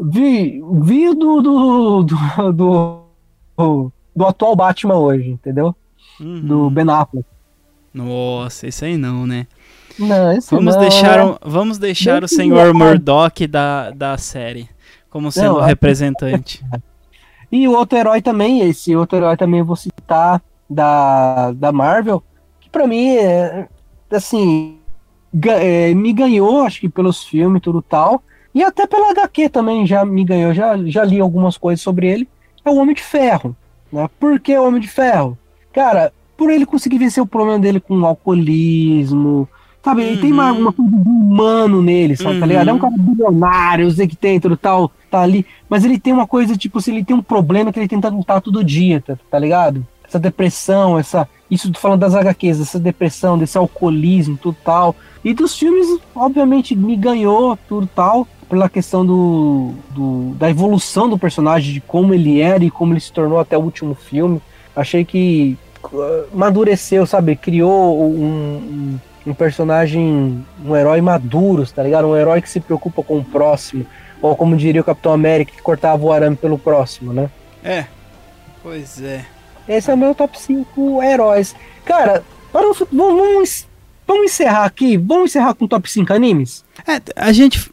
[0.00, 5.74] Vi, vi do, do, do, do, do atual Batman hoje, entendeu?
[6.20, 6.40] Uhum.
[6.40, 7.26] Do Ben Affleck.
[7.92, 9.46] Nossa, isso aí não, né?
[9.98, 13.90] Não, esse Vamos não, deixar, é- o, vamos deixar o Deixa senhor eu- Murdoch da,
[13.90, 14.68] da série
[15.10, 16.64] como sendo o Não, é- representante.
[17.54, 20.40] E o outro herói também, esse outro herói também eu vou citar
[20.70, 22.22] da, da Marvel,
[22.58, 23.68] que pra mim é
[24.10, 24.78] assim,
[25.60, 28.22] é, me ganhou, acho que pelos filmes e tudo tal,
[28.54, 32.26] e até pela HQ também já me ganhou, já, já li algumas coisas sobre ele,
[32.64, 33.54] é o Homem de Ferro.
[33.92, 34.08] Né?
[34.18, 35.36] Por que o Homem de Ferro?
[35.74, 39.48] Cara, por ele conseguir vencer o problema dele com o alcoolismo,
[39.84, 40.02] sabe?
[40.02, 40.60] Ele tem uma, Uhum.
[40.60, 42.40] uma coisa de humano nele, sabe?
[42.40, 42.68] Tá ligado?
[42.68, 42.80] É um Uhum.
[42.80, 46.56] cara bilionário, eu sei que tem tudo tal, tá ali, mas ele tem uma coisa,
[46.56, 49.86] tipo, se ele tem um problema que ele tenta lutar todo dia, tá, tá ligado?
[50.06, 51.28] Essa depressão, essa.
[51.50, 54.94] Isso falando das HQs, essa depressão, desse alcoolismo, tudo tal.
[55.24, 61.18] E dos filmes, obviamente, me ganhou, tudo tal, pela questão do, do- da evolução do
[61.18, 64.40] personagem, de como ele era e como ele se tornou até o último filme.
[64.76, 65.56] Achei que
[66.32, 67.36] amadureceu, sabe?
[67.36, 72.08] Criou um, um, personagem, um herói maduro, tá ligado?
[72.08, 73.86] Um herói que se preocupa com o próximo.
[74.20, 77.28] Ou como diria o Capitão América, que cortava o arame pelo próximo, né?
[77.64, 77.86] É.
[78.62, 79.24] Pois é.
[79.68, 81.54] Esse é o meu top 5 heróis.
[81.84, 82.22] Cara,
[82.52, 83.66] para vamos, vamos
[84.12, 84.96] vamos encerrar aqui?
[84.96, 86.64] Vamos encerrar com top 5 animes?
[86.86, 87.70] É, a gente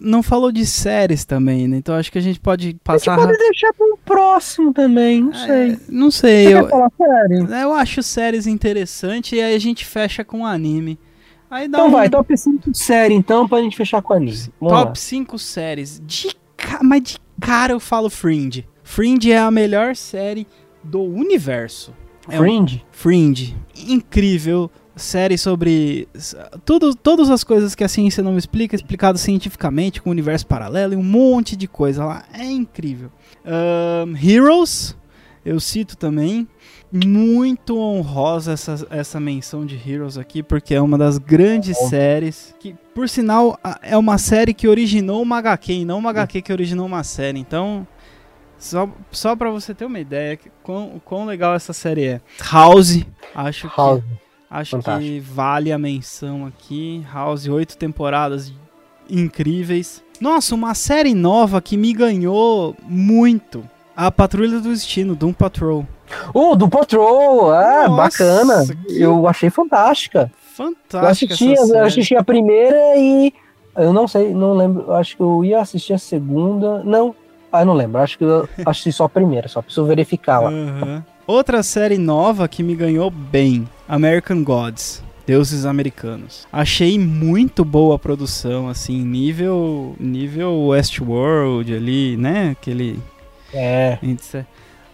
[0.00, 1.76] não falou de séries também, né?
[1.78, 3.16] Então acho que a gente pode A gente passar.
[3.16, 5.72] pode deixar para um próximo também, não sei.
[5.72, 7.46] É, não sei, Você eu, falar sério?
[7.54, 10.98] eu acho séries interessantes e aí a gente fecha com anime.
[11.50, 14.32] Aí dá Então um vai, top 5 de série então, pra gente fechar com anime.
[14.60, 14.86] Vamos lá.
[14.86, 16.00] top 5 séries.
[16.06, 16.80] De ca...
[16.82, 18.66] Mas de cara eu falo Fringe.
[18.82, 20.46] Fringe é a melhor série
[20.82, 21.92] do universo.
[22.28, 22.84] É um- Fringe?
[22.90, 23.56] Fringe.
[23.88, 24.70] Incrível.
[24.94, 26.06] Série sobre
[26.66, 30.92] tudo, todas as coisas que a ciência não explica, explicado cientificamente, com o universo paralelo
[30.92, 32.24] e um monte de coisa lá.
[32.32, 33.10] É incrível.
[33.44, 34.96] Ahn, Heroes,
[35.44, 36.46] eu cito também.
[36.92, 42.54] Muito honrosa essa, essa menção de Heroes aqui, porque é uma das grandes séries.
[42.60, 46.52] Que, por sinal, é uma série que originou uma HQ, e não uma HQ que
[46.52, 47.38] originou uma série.
[47.38, 47.86] Então,
[48.58, 52.20] só, só pra você ter uma ideia, quão, quão legal essa série é.
[52.52, 53.74] House, acho que.
[54.52, 55.26] Acho que Fantástico.
[55.34, 57.02] vale a menção aqui.
[57.12, 58.52] House, oito temporadas
[59.08, 60.02] incríveis.
[60.20, 63.64] Nossa, uma série nova que me ganhou muito.
[63.96, 65.86] A Patrulha do Destino, Doom Patrol.
[66.32, 67.50] Oh, do Patrol!
[67.52, 68.66] Ah, Nossa, bacana.
[68.86, 70.30] que- Eu achei fantástica.
[70.32, 73.32] Eu Fantástica assisti, essa eu assisti a primeira e.
[73.76, 74.84] Eu não sei, não lembro.
[74.86, 76.82] eu Acho que eu ia assistir a segunda.
[76.84, 77.14] Não.
[77.50, 78.00] Ah, eu não lembro.
[78.00, 80.50] Acho que eu assisti só a primeira, só preciso verificar lá.
[80.50, 81.04] Aham.
[81.26, 85.02] Outra série nova que me ganhou bem, American Gods.
[85.26, 86.48] Deuses Americanos.
[86.50, 92.52] Achei muito boa a produção, assim, nível nível Westworld ali, né?
[92.52, 92.98] Aquele
[93.52, 93.98] É.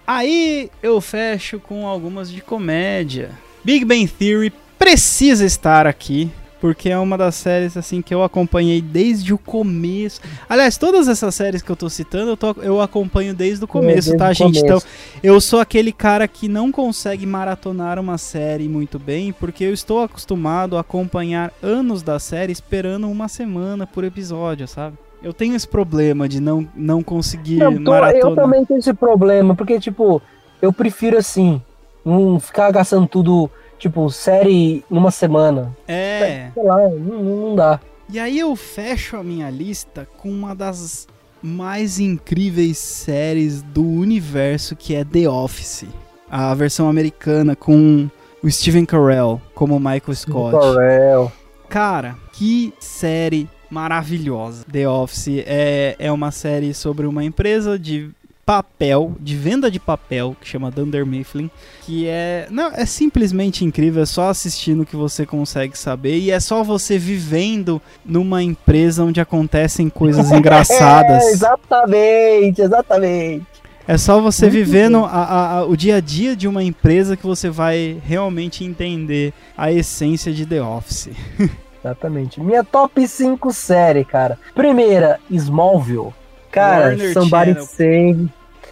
[0.04, 3.30] Aí eu fecho com algumas de comédia.
[3.62, 6.28] Big Bang Theory precisa estar aqui.
[6.60, 10.20] Porque é uma das séries assim que eu acompanhei desde o começo.
[10.48, 14.10] Aliás, todas essas séries que eu tô citando, eu, tô- eu acompanho desde o começo,
[14.10, 14.60] desde tá, gente?
[14.60, 14.64] começo.
[14.64, 14.82] Então,
[15.22, 20.02] eu sou aquele cara que não consegue maratonar uma série muito bem, porque eu estou
[20.02, 24.96] acostumado a acompanhar anos da série esperando uma semana por episódio, sabe?
[25.22, 28.30] Eu tenho esse problema de não, não conseguir Não, tô- maratonar.
[28.30, 30.20] eu também tenho esse problema, porque, tipo,
[30.60, 31.62] eu prefiro assim,
[32.04, 33.48] não ficar gastando tudo,
[33.78, 35.76] tipo, série numa semana.
[35.86, 36.50] É.
[36.52, 37.80] Sei lá, não, não dá.
[38.10, 41.06] E aí eu fecho a minha lista com uma das
[41.42, 45.84] mais incríveis séries do universo, que é The Office.
[46.30, 48.08] A versão americana com
[48.42, 50.56] o Steven Carell como Michael Scott.
[50.56, 51.32] Corel.
[51.68, 54.64] Cara, que série maravilhosa.
[54.70, 58.10] The Office é, é uma série sobre uma empresa de
[58.48, 61.50] papel, de venda de papel, que chama Dunder Mifflin,
[61.82, 66.40] que é, não, é simplesmente incrível, é só assistindo que você consegue saber e é
[66.40, 71.24] só você vivendo numa empresa onde acontecem coisas engraçadas.
[71.24, 73.44] É, exatamente, exatamente.
[73.86, 77.18] É só você Muito vivendo a- a- a- o dia a dia de uma empresa
[77.18, 81.10] que você vai realmente entender a essência de The Office.
[81.84, 82.40] Exatamente.
[82.40, 84.38] Minha top 5 série, cara.
[84.54, 86.14] Primeira, Smallville.
[86.50, 87.66] Cara, Warner Somebody Channel.
[87.66, 88.28] Save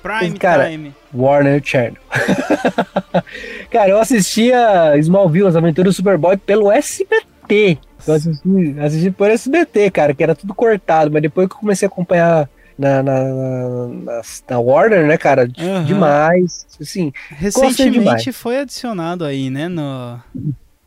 [0.07, 0.95] Prime Cara, Time.
[1.15, 1.97] Warner Channel.
[3.71, 7.79] cara, eu assistia Smallville, as aventuras do Superboy, pelo SBT.
[8.07, 11.87] Eu assisti, assisti por SBT, cara, que era tudo cortado, mas depois que eu comecei
[11.87, 12.49] a acompanhar
[12.79, 15.85] na, na, na, na- na Warner, né, cara, Aham.
[15.85, 16.67] demais.
[16.81, 19.69] Assim, Recentemente foi adicionado aí, né?
[19.69, 20.21] No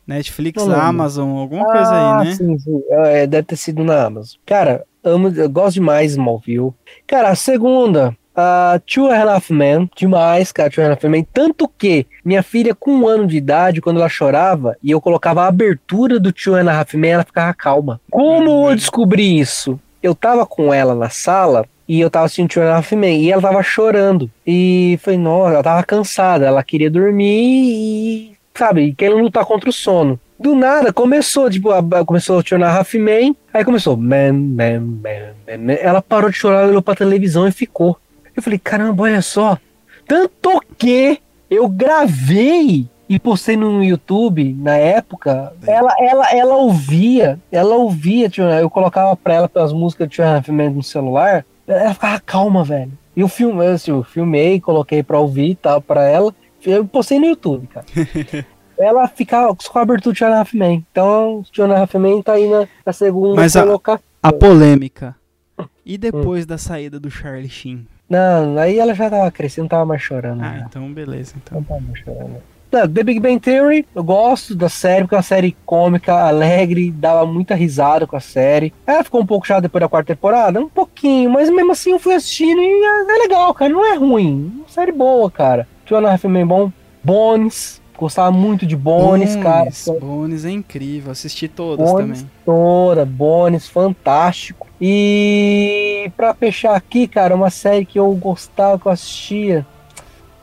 [0.06, 0.80] Netflix, lembro.
[0.80, 2.30] Amazon, alguma coisa aí, né?
[2.32, 2.82] Ah, sim, sim.
[2.90, 4.38] É, deve ter sido na Amazon.
[4.46, 6.72] Cara, amo, eu gosto demais de Smallville.
[7.06, 11.04] Cara, a segunda, a Two and a Half Men, demais, cara, Two and a Half
[11.04, 11.26] Men.
[11.32, 15.42] Tanto que minha filha, com um ano de idade, quando ela chorava, e eu colocava
[15.42, 18.00] a abertura do Two and a Half Men, ela ficava calma.
[18.10, 19.78] Como eu descobri isso?
[20.02, 23.20] Eu tava com ela na sala, e eu tava assistindo Two and a Half Men,
[23.22, 24.30] e ela tava chorando.
[24.46, 29.72] E foi, nossa, ela tava cansada, ela queria dormir e, sabe, querendo lutar contra o
[29.72, 30.18] sono.
[30.38, 35.34] Do nada, começou, tipo, a- começou a chorar Half Man, aí começou, man, man, man,
[35.46, 35.72] man, man.
[35.74, 37.98] Ela parou de chorar, olhou pra televisão e ficou.
[38.36, 39.58] Eu falei, caramba, olha só.
[40.06, 45.52] Tanto que eu gravei e postei no YouTube na época.
[45.66, 50.22] Ela, ela, ela ouvia, ela ouvia, and a- eu colocava pra ela pelas músicas de
[50.22, 52.92] a Men no celular, ela ficava calma, velho.
[53.16, 56.32] E eu filmei, assim, eu filmei, coloquei pra ouvir e tal, pra ela.
[56.64, 57.86] Eu postei no YouTube, cara.
[58.78, 60.86] ela ficava com a abertura a Half Men.
[60.90, 61.42] Então,
[61.74, 64.04] a Half Men tá aí na, na segunda Mas a- colocação.
[64.22, 65.16] A polêmica.
[65.84, 67.86] E depois da saída do Charlie Sheen?
[68.10, 70.42] Não, aí ela já tava crescendo, não tava mais chorando.
[70.42, 70.66] Ah, já.
[70.68, 71.34] então beleza.
[71.36, 71.58] Então.
[71.58, 72.42] Não tava mais chorando.
[72.72, 76.90] Não, The Big Bang Theory, eu gosto da série, porque é uma série cômica, alegre,
[76.90, 78.72] dava muita risada com a série.
[78.86, 81.98] Ela ficou um pouco chata depois da quarta temporada, um pouquinho, mas mesmo assim eu
[81.98, 84.52] fui assistindo e é, é legal, cara, não é ruim.
[84.54, 85.66] É uma série boa, cara.
[85.84, 86.72] Two and a Half Men bom.
[87.02, 89.68] Bones, Gostava muito de Bones, cara.
[90.00, 92.30] Bones é incrível, assisti todas Bones também.
[92.46, 94.69] toda, Bones, fantástico.
[94.80, 99.66] E pra fechar aqui, cara, uma série que eu gostava, que eu assistia.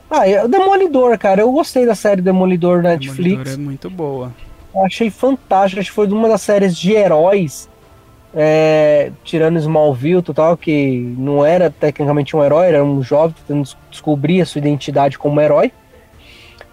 [0.10, 1.42] Ah, é o Demolidor, cara.
[1.42, 3.18] Eu gostei da série Demolidor na Netflix.
[3.38, 4.32] Demolidor é muito boa.
[4.74, 5.80] Eu achei fantástico.
[5.82, 7.68] Acho que foi uma das séries de heróis.
[8.36, 13.78] é, tirando Smallville total, que não era tecnicamente um herói, era um jovem tentando des-
[13.90, 15.72] descobrir a sua identidade como herói.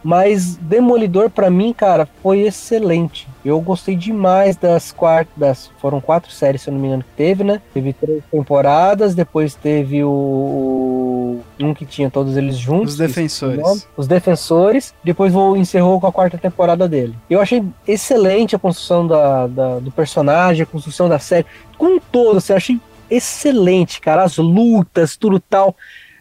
[0.05, 3.27] Mas Demolidor, pra mim, cara, foi excelente.
[3.43, 5.33] Eu gostei demais das quatro.
[5.35, 7.63] Das, foram quatro séries, se eu não me engano, que teve, né?
[7.73, 11.41] Teve três temporadas, depois teve o.
[11.59, 12.93] um que tinha todos eles juntos.
[12.93, 13.89] Os defensores.
[13.97, 14.95] Os defensores.
[15.03, 17.15] Depois vou, encerrou com a quarta temporada dele.
[17.29, 21.47] Eu achei excelente a construção da, da- do personagem, a construção da série.
[21.79, 22.81] Com todo, assim, eu achei
[23.11, 24.23] excelente, cara.
[24.23, 25.75] As lutas, tudo tal.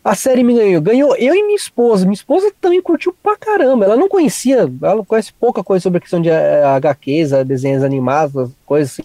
[0.04, 0.82] A série me ganhou.
[0.82, 2.04] Ganhou eu e minha esposa.
[2.06, 3.86] Minha esposa também curtiu pra caramba.
[3.86, 7.84] Ela não conhecia, ela conhece pouca coisa sobre a questão de eh, HQs, eh, desenhos
[7.84, 9.04] animados, coisas assim,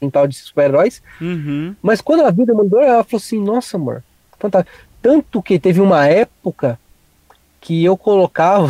[0.00, 1.02] em tal de super-heróis.
[1.20, 1.74] Uhum.
[1.80, 4.02] Mas quando ela viu o Demolidor, ela falou assim: Nossa, amor,
[4.38, 4.76] fantástico.
[5.00, 6.78] Tanto que teve uma época
[7.58, 8.68] que eu colocava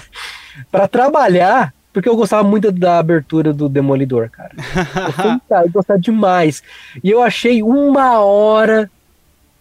[0.72, 4.52] pra trabalhar, porque eu gostava muito da abertura do Demolidor, cara.
[4.56, 6.62] Eu, falei, "Tá, eu gostava demais.
[7.04, 8.90] E eu achei uma hora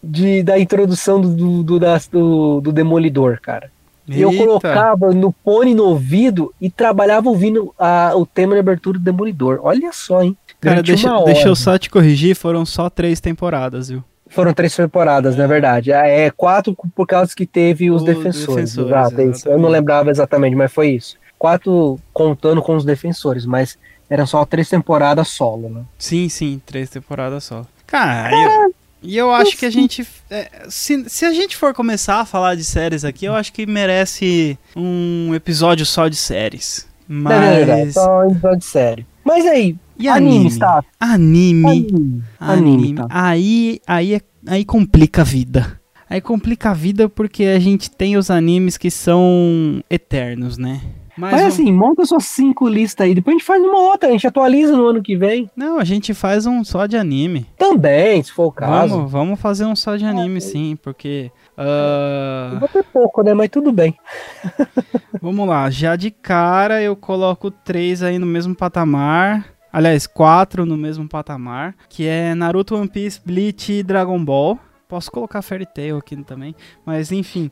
[0.08, 3.70] de, da introdução do, do, do, das- do- do Demolidor, cara.
[4.08, 8.98] E eu colocava no fone no ouvido e trabalhava ouvindo a- o tema de abertura
[8.98, 9.60] do Demolidor.
[9.62, 10.36] Olha só, hein?
[10.62, 14.02] Cara, deixa, deixa eu só te corrigir, foram só três temporadas, viu?
[14.30, 15.92] Foram três temporadas, na verdade.
[15.92, 18.76] É quatro por causa que teve os Os defensores.
[18.76, 19.54] defensores, é.
[19.54, 21.18] Eu não lembrava exatamente, mas foi isso.
[21.38, 23.78] Quatro contando com os defensores, mas
[24.10, 25.82] eram só três temporadas solo, né?
[25.98, 27.66] Sim, sim, três temporadas só.
[27.86, 28.74] Cara, eu-
[29.08, 30.06] e eu acho que a gente.
[30.30, 33.66] é, se, se a gente for começar a falar de séries aqui, eu acho que
[33.66, 36.88] merece um episódio só de séries.
[37.10, 37.94] Não, Mas.
[37.94, 39.06] só um episódio sério.
[39.24, 40.60] Mas aí, E anime, anime?
[40.60, 40.84] tá?
[41.00, 41.66] Anime.
[41.70, 42.78] Anime, Anime.
[42.78, 43.08] anime, tá?
[43.10, 45.80] Aí, aí, é- aí complica a vida.
[46.10, 50.82] Aí complica a vida porque a gente tem os animes que são eternos, né?
[51.18, 54.10] Mas, Mas o- assim, monta suas cinco listas aí, depois a gente faz uma outra,
[54.10, 55.50] a gente atualiza no ano que vem.
[55.56, 57.46] Não, a gente faz um só de anime.
[57.58, 58.96] Também, se for o caso.
[58.96, 61.32] Vamos, vamos fazer um só de anime, sim, porque.
[61.58, 63.34] ah, Eu Vou ter pouco, né?
[63.34, 63.96] Mas tudo bem.
[65.22, 69.46] Vamos lá, já de cara eu coloco três aí no mesmo patamar.
[69.72, 71.76] Aliás, quatro no mesmo patamar.
[71.90, 74.58] Que é Naruto, One Piece, Bleach e Dragon Ball.
[74.88, 76.56] Posso colocar Fairy Tail aqui também.
[76.86, 77.52] Mas enfim.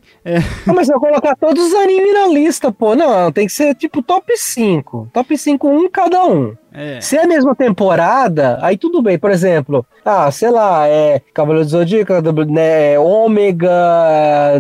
[0.66, 2.96] Não, mas eu vou colocar todos os animes na lista, pô.
[2.96, 5.10] Não, tem que ser tipo top 5.
[5.12, 6.56] Top 5, um cada um.
[6.72, 7.02] É.
[7.02, 9.20] Se é a mesma temporada, aí tudo bem.
[9.20, 12.14] Por exemplo, ah, sei lá, é Cavaleiro do Zodíaco,
[12.50, 13.70] né, Ômega,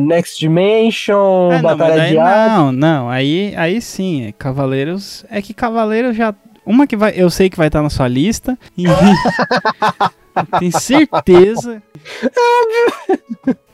[0.02, 2.58] Next Dimension, Ah, não, mas Batalha daí de Hades.
[2.58, 5.26] não, não, aí, aí sim, é Cavaleiros.
[5.30, 6.36] É que Cavaleiros já.
[6.66, 7.14] Uma que vai.
[7.16, 8.58] Eu sei que vai estar na sua lista.
[8.78, 8.84] E.
[10.60, 11.82] Tenho certeza.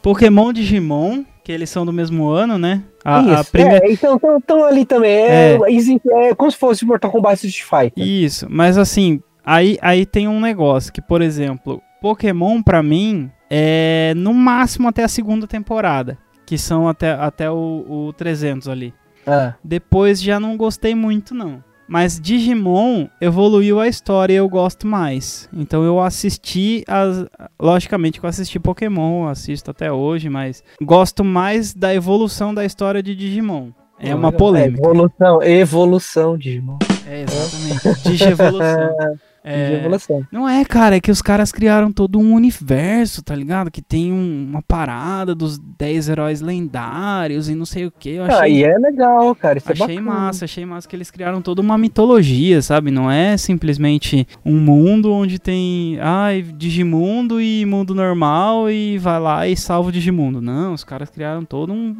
[0.02, 2.84] Pokémon Digimon, que eles são do mesmo ano, né?
[3.04, 3.86] A, a Isso, primeira.
[3.86, 5.12] é, então estão ali também.
[5.12, 8.04] É, existe- é como se fosse Mortal Kombat Street Fighter.
[8.08, 14.14] Isso, mas assim, aí, aí tem um negócio que, por exemplo, Pokémon pra mim é
[14.16, 18.94] no máximo até a segunda temporada, que são até, até o, o 300 ali.
[19.26, 21.64] Ah, Depois já não gostei muito não.
[21.92, 25.50] Mas Digimon evoluiu a história e eu gosto mais.
[25.52, 27.26] Então eu assisti as.
[27.62, 33.04] Logicamente que eu assisti Pokémon, assisto até hoje, mas gosto mais da evolução da história
[33.04, 33.72] de Digimon.
[34.00, 34.82] É uma É, polêmica.
[34.82, 36.78] evolução, evolução, Digimon.
[37.06, 38.10] É, exatamente.
[38.10, 38.96] Digievolução.
[39.44, 40.24] É, Evolução.
[40.32, 43.72] Não é, cara, é que os caras criaram todo um universo, tá ligado?
[43.72, 48.10] Que tem um- uma parada dos 10 heróis lendários e não sei o que.
[48.12, 49.58] Eu achei, Aí é legal, cara.
[49.58, 50.02] Isso é achei bacana.
[50.02, 52.92] massa, achei massa que eles criaram toda uma mitologia, sabe?
[52.92, 59.48] Não é simplesmente um mundo onde tem, ai, Digimundo e mundo normal e vai lá
[59.48, 60.40] e salva o Digimundo.
[60.42, 61.96] Não, os caras criaram todo um.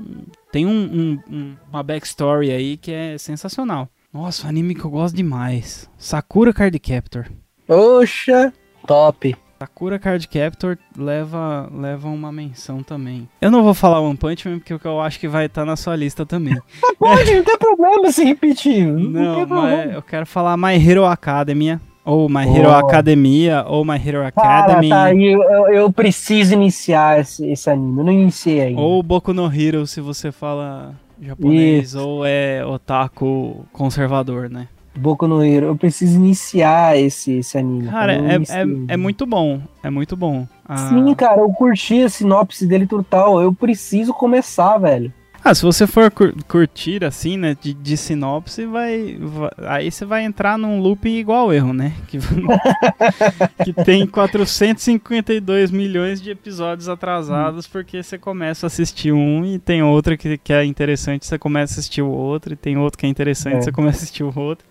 [0.52, 3.90] Tem um, um- um- uma backstory aí que é sensacional.
[4.14, 5.90] Nossa, um anime que eu gosto demais.
[5.98, 7.28] Sakura Card Captor.
[7.66, 8.52] Poxa,
[8.86, 9.36] top.
[9.58, 13.30] Sakura Card Captor leva, leva uma menção também.
[13.40, 15.96] Eu não vou falar One Punch Man porque eu acho que vai estar na sua
[15.96, 16.60] lista também.
[17.00, 18.86] Pode, não tem problema se repetir.
[18.88, 21.80] Não, não, mas eu quero falar My Hero Academia.
[22.04, 22.74] Ou My Hero Oh.
[22.74, 24.90] Academia, ou My Hero Cara, Academy.
[24.90, 25.42] tá aí, eu,
[25.72, 28.00] eu preciso iniciar esse, esse anime.
[28.00, 28.82] Eu não iniciei ainda.
[28.82, 34.68] Ou Boku no Hero, se você fala japonês, ou é otaku conservador, né?
[34.96, 35.68] Boku no Hero.
[35.68, 37.88] Eu preciso iniciar esse, esse anime.
[37.88, 39.62] Cara, é, é, é muito bom.
[39.82, 40.46] É muito bom.
[40.66, 43.42] Ah, Sim, cara, eu curti a sinopse dele total.
[43.42, 45.14] Eu preciso começar, velho.
[45.44, 50.06] Ah, se você for cur- curtir assim, né, de, de sinopse, vai, vai- Aí você
[50.06, 51.94] vai entrar num loop igual erro, né?
[52.08, 52.20] Que,
[53.66, 59.82] que tem 452 milhões de episódios atrasados porque você começa a assistir um e tem
[59.84, 63.06] outro que, que é interessante, você começa a assistir o outro, e tem outro que
[63.06, 63.62] é interessante, É.
[63.62, 64.66] você começa a assistir o outro.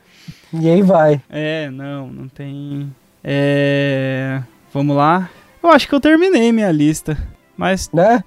[0.53, 1.21] E aí vai.
[1.29, 2.91] É, não, não tem.
[3.25, 4.43] É.
[4.73, 5.29] Vamos lá.
[5.63, 7.17] Eu acho que eu terminei minha lista.
[7.57, 8.23] Mas Né?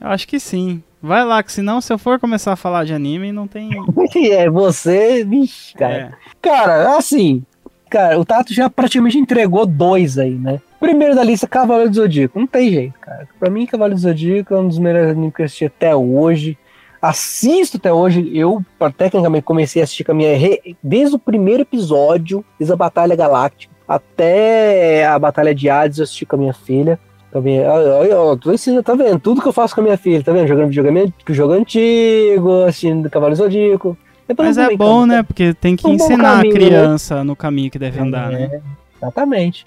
[0.00, 0.82] eu acho que sim.
[1.06, 3.70] Vai lá, que senão se eu for começar a falar de anime, não tem.
[4.32, 5.22] é, você.
[5.24, 5.94] Vixe, cara.
[5.94, 6.10] É.
[6.40, 7.42] Cara, assim.
[7.90, 10.60] Cara, o Tato já praticamente entregou dois aí, né?
[10.80, 12.38] Primeiro da lista, Cavaleiro do Zodíaco.
[12.40, 13.28] Não tem jeito, cara.
[13.38, 16.56] Pra mim, Cavaleiro do Zodíaco é um dos melhores animes que eu assisti até hoje.
[17.00, 18.30] Assisto até hoje.
[18.36, 18.64] Eu,
[18.96, 20.36] tecnicamente, comecei a assistir com a minha.
[20.36, 26.04] re- Desde o primeiro episódio, desde a Batalha Galáctica até a Batalha de Hades, eu
[26.04, 26.98] assisti com a minha filha.
[27.34, 29.18] Com a minha, ó, ó, tô ensinando, tá vendo?
[29.18, 30.46] Tudo que eu faço com a minha filha, tá vendo?
[30.46, 33.98] Jogando videogame, jogo antigo, assistindo Cavaleiro do Zodíaco.
[34.38, 35.22] Mas é bom, cara, né?
[35.24, 36.64] Porque tem que Um ensinar caminho, a né?
[36.64, 38.44] criança no caminho que deve andar, né?
[38.52, 38.60] É,
[38.98, 39.66] Exatamente.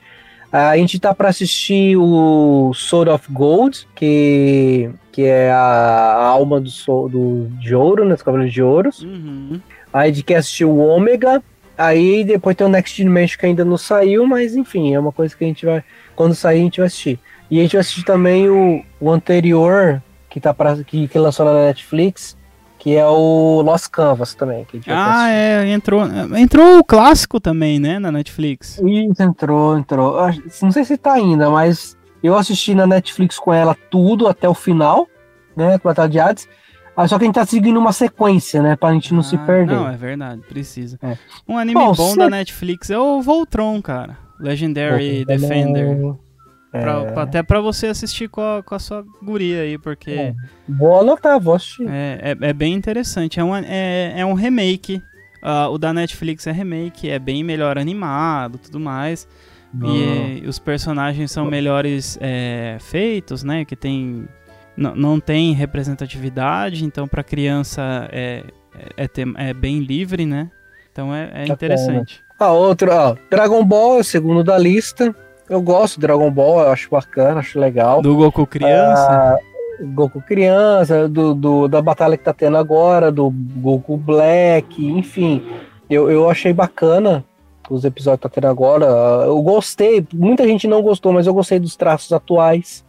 [0.50, 6.70] A gente tá pra assistir o Sword of Gold, que, que é a, alma do,
[7.10, 8.14] do de ouro, né?
[8.14, 9.02] Dos Cavaleiros de Ouros.
[9.04, 9.60] Uhum.
[9.92, 11.44] Aí a gente quer assistir o Ômega.
[11.78, 15.36] Aí depois tem o Next Dimension que ainda não saiu, mas enfim, é uma coisa
[15.36, 15.84] que a gente vai.
[16.16, 17.20] Quando sair, a gente vai assistir.
[17.50, 21.46] E a gente vai assistir também o, o anterior, que, tá pra, que, que lançou
[21.46, 22.38] na Netflix,
[22.78, 24.66] que é o Lost Canvas também.
[24.88, 25.70] Ah, é.
[25.70, 26.04] Entrou,
[26.38, 28.00] entrou o clássico também, né?
[28.00, 28.80] Na Netflix.
[28.86, 30.18] Isso, entrou, entrou.
[30.62, 34.54] Não sei se tá ainda, mas eu assisti na Netflix com ela tudo até o
[34.54, 35.08] final,
[35.56, 35.78] né?
[35.80, 36.48] Com a Batalha de Hades.
[36.96, 38.76] Ah, Só que a gente tá seguindo uma sequência, né?
[38.76, 39.76] Pra gente não se Ah, perder.
[39.76, 40.98] Não, é verdade, precisa.
[41.02, 41.16] É.
[41.48, 44.18] Um anime Bom, bom se- da Netflix é o Voltron, cara.
[44.40, 46.16] Legendary Defender.
[46.74, 50.34] É, Pra- até pra você assistir com a, com a sua guria aí, porque É.
[50.68, 51.88] Vou anotar, vou assistir.
[51.88, 53.40] é, é, é bem interessante.
[53.40, 55.02] É um, é, é um remake.
[55.42, 59.28] Ah, o da Netflix é remake, é bem melhor animado tudo mais.
[59.84, 63.64] E, os personagens são melhores é, feitos, né?
[63.66, 64.28] Que tem.
[64.76, 68.44] Não tem representatividade, então pra criança é,
[68.96, 70.50] é, tem- é bem livre, né?
[70.92, 71.54] Então é, é Bacana.
[71.54, 72.22] interessante.
[72.40, 73.16] Ah, outro, ó.
[73.30, 75.16] Dragon Ball é segundo da lista.
[75.50, 78.02] Eu gosto de Dragon Ball, eu acho bacana, acho legal.
[78.02, 79.08] Do Goku criança.
[79.10, 79.38] Ah,
[79.94, 85.44] Goku criança, do, do- da batalha que tá tendo agora, do Goku Black, enfim.
[85.90, 87.24] Eu, eu achei bacana
[87.70, 88.86] os episódios que tá tendo agora.
[88.86, 92.84] Eu gostei, muita gente não gostou, mas eu gostei dos traços atuais.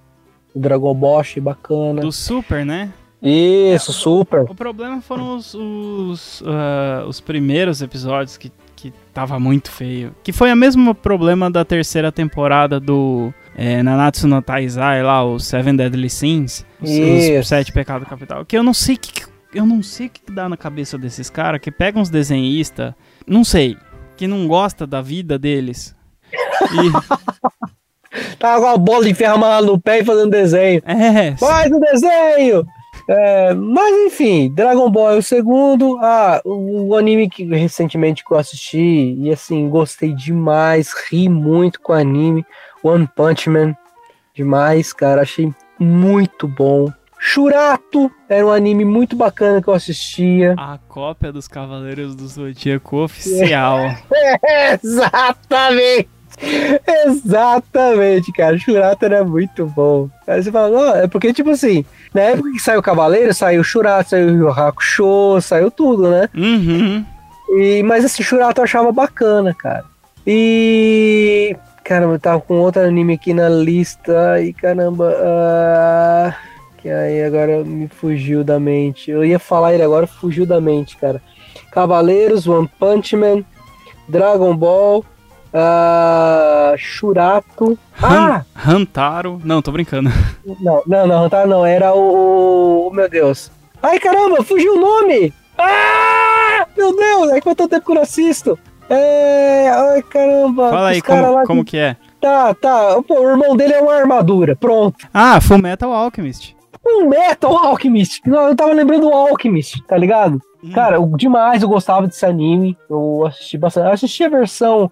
[0.54, 2.00] O Dragon Ball achei bacana.
[2.00, 2.90] do Super, né?
[3.22, 4.42] Isso, super.
[4.42, 10.14] O problema foram os, os, ah, os primeiros episódios que, que tava muito feio.
[10.22, 15.40] Que foi o mesmo problema da terceira temporada do é, Nanatsu no Taizai lá, o
[15.40, 16.64] Seven Deadly Sins.
[16.80, 17.48] Os, os Isso.
[17.48, 18.46] Sete Pecados Capital.
[18.46, 21.60] Que eu não sei que eu não sei o que dá na cabeça desses caras
[21.60, 22.92] que pegam uns desenhistas,
[23.26, 23.76] não sei,
[24.16, 25.96] que não gosta da vida deles.
[26.32, 27.58] E,
[28.38, 30.80] Tá com a bola de ferro amarrada no pé e fazendo desenho.
[30.86, 32.64] é, Faz o desenho!
[33.08, 35.96] É, mas enfim, Dragon Ball é o segundo.
[35.98, 41.80] Ah, o, o anime que recentemente que eu assisti, e assim, gostei demais, ri muito
[41.80, 42.44] com o anime.
[42.82, 43.74] One Punch Man,
[44.34, 46.92] demais, cara, achei muito bom.
[47.18, 50.54] Churato era um anime muito bacana que eu assistia.
[50.56, 53.80] a cópia dos Cavaleiros do Zodíaco oficial.
[54.82, 56.08] Exatamente!
[57.06, 58.56] Exatamente, cara.
[58.58, 60.08] Churato era muito bom.
[60.26, 61.84] Aí você fala, não, é porque, tipo assim,
[62.14, 66.10] na época que saiu o Cavaleiro, saiu o Churato, saiu o Yu Hakusho, saiu tudo,
[66.10, 66.28] né?
[66.34, 67.04] Uhum.
[67.56, 69.84] E, mas esse Churato eu achava bacana, cara.
[70.26, 71.56] E.
[71.84, 74.40] Caramba, eu tava com outro anime aqui na lista.
[74.42, 75.14] E caramba.
[75.18, 76.34] ah,
[76.78, 79.10] que aí agora me fugiu da mente.
[79.10, 81.20] Eu ia falar ele agora, fugiu da mente, cara.
[81.72, 83.44] Cavaleiros, One Punch Man,
[84.08, 85.04] Dragon Ball,
[85.52, 87.78] ah, Churato.
[88.02, 88.42] Ah!
[88.56, 89.40] Han- Hantaro.
[89.44, 90.10] Não, tô brincando.
[90.60, 91.64] Não, não, não, tá, não.
[91.64, 92.88] Era o.
[92.88, 93.50] o- Meu Deus.
[93.82, 95.32] Ai, caramba, fugiu o nome!
[95.56, 96.66] Ah!
[96.76, 98.58] Meu Deus, é tô tempo que eu não assisto.
[98.90, 99.68] É.
[99.70, 100.70] Ai, caramba.
[100.70, 101.96] Fala aí como, lá como que- é.
[102.20, 103.00] Tá, tá.
[103.06, 104.56] Pô, o irmão dele é uma armadura.
[104.56, 105.06] Pronto.
[105.14, 106.56] Ah, Full Metal Alchemist.
[106.84, 108.20] Um Metal Alchemist.
[108.26, 110.40] Não, eu tava lembrando do Alchemist, tá ligado?
[110.64, 110.72] Hum.
[110.72, 112.76] Cara, eu- demais eu gostava desse anime.
[112.90, 113.86] Eu assisti bastante.
[113.86, 114.90] Eu assisti a versão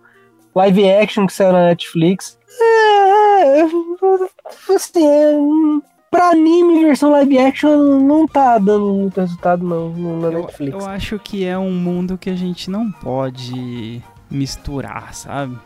[0.57, 2.37] live action que saiu na Netflix.
[2.61, 3.63] É,
[4.75, 5.35] assim, é,
[6.11, 10.73] pra anime, versão live action não tá dando muito resultado, não, na Eu, Netflix.
[10.83, 15.57] eu acho que é um mundo que a gente não pode misturar, sabe?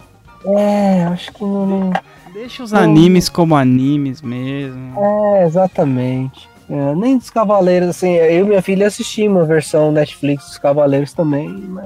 [0.44, 1.66] É, acho que não.
[1.66, 1.92] não-
[2.32, 4.94] Deixa os animes como animes mesmo.
[5.00, 6.48] É, exatamente.
[6.70, 11.12] É, nem dos Cavaleiros, assim, eu e minha filha assistimos a versão Netflix dos Cavaleiros
[11.12, 11.48] também.
[11.48, 11.84] Mas,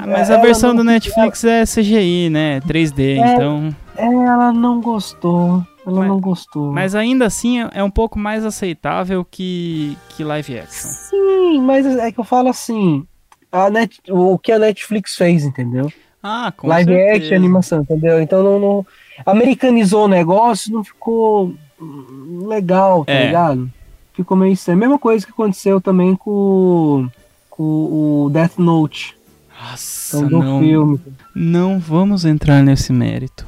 [0.00, 2.60] Ah, mas a versão do Netflix é CGI, né?
[2.62, 3.34] 3D, É.
[3.34, 3.74] então.
[3.96, 5.62] É, ela não gostou.
[5.86, 6.72] Ela Mas- não gostou.
[6.72, 10.88] Mas ainda assim é- é um pouco mais aceitável que, que live action.
[10.90, 13.06] Sim, mas é que eu falo assim.
[13.52, 15.92] A Net, o que a Netflix fez, entendeu?
[16.20, 17.16] Ah, com Live certeza.
[17.18, 18.20] action, animação, entendeu?
[18.20, 18.86] Então não, não-
[19.24, 23.26] americanizou o negócio, não ficou hum, legal, tá É.
[23.26, 23.70] ligado?
[24.14, 24.78] Ficou meio estranho.
[24.78, 27.08] Mesma coisa que aconteceu também com,
[27.50, 29.16] com o Death Note,
[29.60, 31.00] Nossa, então, não, filme.
[31.34, 33.44] não vamos entrar nesse mérito.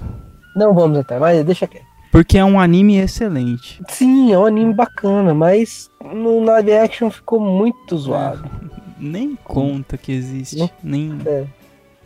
[0.56, 1.86] Não vamos até, mas deixa quieto.
[2.10, 3.80] Porque é um anime excelente.
[3.88, 8.48] Sim, é um anime bacana, mas no live action ficou muito zoado.
[8.98, 10.56] Nem conta que existe.
[10.58, 11.18] Não- Nem.
[11.26, 11.44] É.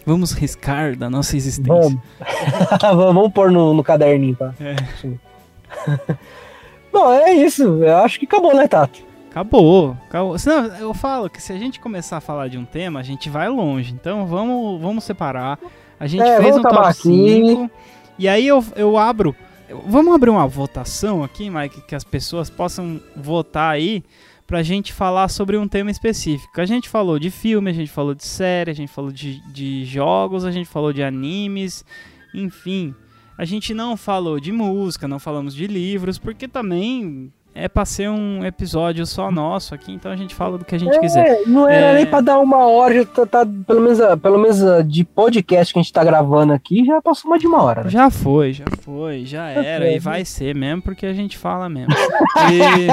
[0.05, 1.73] Vamos riscar da nossa existência.
[1.73, 2.01] Vamos.
[2.83, 4.53] Vamos pôr no, no caderninho, tá?
[4.61, 4.75] É.
[6.93, 7.63] Bom, é isso.
[7.83, 9.01] Eu acho que acabou, né, Tato?
[9.31, 10.37] Acabou, acabou.
[10.39, 13.31] Senão, eu falo que se a gente começar a falar de um tema, a gente
[13.31, 13.93] vai longe.
[13.93, 15.59] Então vamos, vamos separar.
[15.99, 17.03] A gente É, fez um top acabar aqui.
[17.03, 17.71] 5.
[18.19, 19.35] E aí eu, eu abro.
[19.87, 24.03] Vamos abrir uma votação aqui, Mike, que as pessoas possam votar aí
[24.49, 26.61] pra gente falar sobre um tema específico.
[26.61, 29.85] A gente falou de filme, a gente falou de série, a gente falou de, de
[29.85, 31.85] jogos, a gente falou de animes,
[32.35, 32.93] enfim.
[33.41, 38.11] A gente não falou de música, não falamos de livros, porque também é pra ser
[38.11, 41.27] um episódio só nosso aqui, então a gente fala do que a gente quiser.
[41.27, 41.95] É, não era É.
[41.95, 45.73] nem pra dar uma hora, tá, tá- pelo, menos, ah, pelo menos ah, de podcast
[45.73, 47.85] que a gente tá gravando aqui, já passou mais de uma hora.
[47.85, 47.89] né?
[47.91, 49.95] Já foi, já foi, já era foi.
[49.95, 51.95] e vai ser mesmo porque a gente fala mesmo.
[52.53, 52.89] E-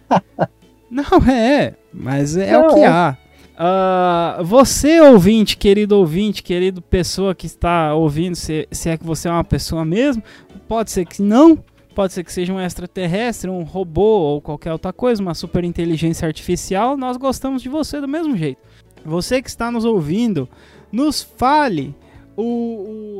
[0.90, 2.86] Não, é, mas é, Não, o que é.
[2.86, 3.16] há.
[3.56, 9.28] Ah, você, ouvinte, querido ouvinte, querido pessoa que está ouvindo, se, se é que você
[9.28, 10.22] é uma pessoa mesmo,
[10.66, 11.56] pode ser que não,
[11.94, 16.26] pode ser que seja um extraterrestre, um robô ou qualquer outra coisa, uma super inteligência
[16.26, 18.58] artificial, nós gostamos de você do mesmo jeito.
[19.04, 20.48] Você que está nos ouvindo,
[20.90, 21.94] nos fale
[22.36, 22.42] o,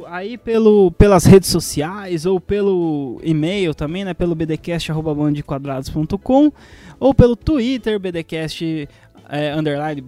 [0.02, 4.14] o- aí pelo, pelas redes sociais ou pelo e-mail também, né?
[4.14, 6.52] Pelo bdcast.com
[6.98, 8.88] ou pelo Twitter, bdcast
[9.28, 10.04] é, underline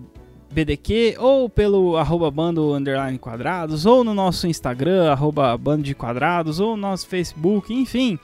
[0.56, 6.58] BDQ, ou pelo arroba bando underline quadrados, ou no nosso Instagram, arroba bando de quadrados,
[6.60, 8.18] ou no nosso Facebook, enfim,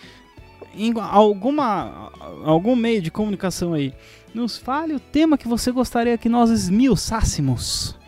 [0.75, 2.11] em alguma,
[2.43, 3.93] algum meio de comunicação aí.
[4.33, 7.99] Nos fale o tema que você gostaria que nós esmiuçássemos.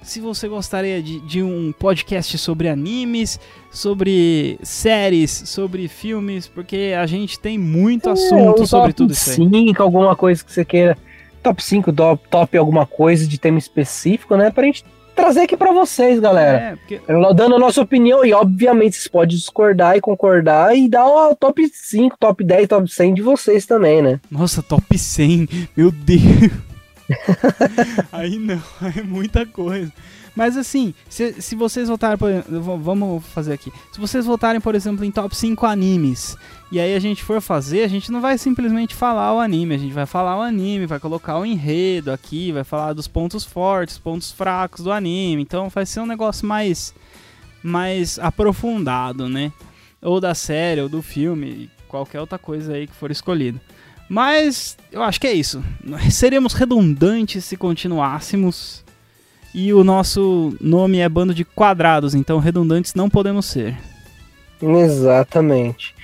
[0.00, 3.38] Se você gostaria de, de um podcast sobre animes,
[3.70, 9.36] sobre séries, sobre filmes, porque a gente tem muito assunto um sobre tudo isso aí.
[9.36, 10.96] 5, alguma coisa que você queira.
[11.44, 14.50] Top 5, top, top alguma coisa de tema específico, né?
[14.50, 14.84] Pra gente
[15.14, 16.58] trazer aqui pra vocês, galera.
[16.58, 17.00] É, porque
[17.34, 21.70] Dando a nossa opinião, e obviamente vocês podem discordar e concordar e dar o top
[21.72, 24.20] 5, top 10, top 100 de vocês também, né?
[24.30, 26.50] Nossa, top 100, meu Deus.
[28.10, 28.62] Aí não,
[28.96, 29.92] é muita coisa.
[30.34, 32.28] Mas assim, se, se vocês votarem, por,
[32.78, 33.70] vamos fazer aqui.
[33.92, 36.36] Se vocês votarem, por exemplo, em top 5 animes,
[36.74, 39.78] e aí a gente for fazer, a gente não vai simplesmente falar o anime, a
[39.78, 43.96] gente vai falar o anime, vai colocar o enredo aqui, vai falar dos pontos fortes,
[43.96, 45.40] pontos fracos do anime.
[45.40, 46.92] Então vai ser um negócio mais
[47.62, 49.52] mais aprofundado, né?
[50.02, 53.60] Ou da série, ou do filme, qualquer outra coisa aí que for escolhido.
[54.08, 55.62] Mas eu acho que é isso.
[56.10, 58.82] Seríamos redundantes se continuássemos.
[59.54, 63.78] E o nosso nome é bando de quadrados, então redundantes não podemos ser.
[64.60, 65.94] Exatamente.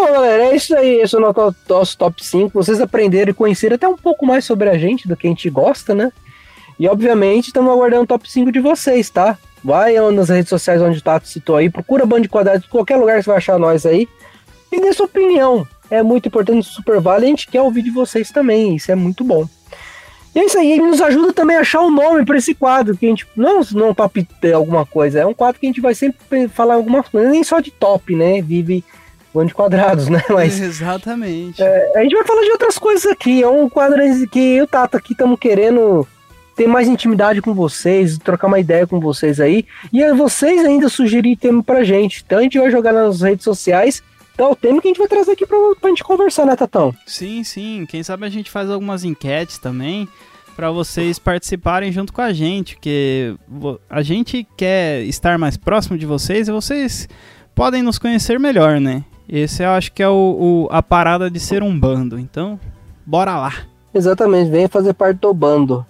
[0.00, 1.00] Bom, galera, é isso aí.
[1.00, 2.54] Esse é o nosso, nosso top 5.
[2.54, 5.50] Vocês aprenderam e conheceram até um pouco mais sobre a gente, do que a gente
[5.50, 6.12] gosta, né?
[6.78, 9.36] E, obviamente, estamos aguardando o top 5 de vocês, tá?
[9.62, 13.16] Vai nas redes sociais onde o Tato citou aí, procura Band de Quadrados, qualquer lugar
[13.16, 14.08] que você vai achar nós aí.
[14.70, 15.66] E dê sua opinião.
[15.90, 17.26] É muito importante, super vale.
[17.26, 19.48] A gente quer ouvir de vocês também, isso é muito bom.
[20.32, 23.04] E é isso aí, nos ajuda também a achar um nome para esse quadro, que
[23.04, 25.94] a gente não não top é alguma coisa, é um quadro que a gente vai
[25.96, 28.40] sempre falar alguma coisa, nem só de top, né?
[28.40, 28.84] Vive
[29.34, 30.22] Band de Quadrados, né?
[30.30, 31.62] Mas Exatamente.
[31.62, 33.42] a gente vai falar de outras coisas aqui.
[33.42, 33.98] É um quadro
[34.28, 36.06] que eu e o Tato aqui estamos querendo
[36.56, 39.64] ter mais intimidade com vocês, trocar uma ideia com vocês aí.
[39.92, 42.22] E é vocês ainda sugerir tema pra gente.
[42.26, 44.02] Então a gente vai jogar nas redes sociais.
[44.34, 46.94] Então o tema que a gente vai trazer aqui pra, pra gente conversar, né, Tatão?
[47.06, 47.86] Sim, sim.
[47.88, 50.08] Quem sabe a gente faz algumas enquetes também
[50.56, 55.96] para vocês participarem junto com a gente, porque vo- a gente quer estar mais próximo
[55.96, 57.08] de vocês e vocês
[57.54, 59.04] podem nos conhecer melhor, né?
[59.28, 62.18] Esse eu acho que é o, o- a parada de ser um bando.
[62.18, 62.58] Então,
[63.04, 63.52] bora lá.
[63.92, 65.84] Exatamente, venha fazer parte do bando.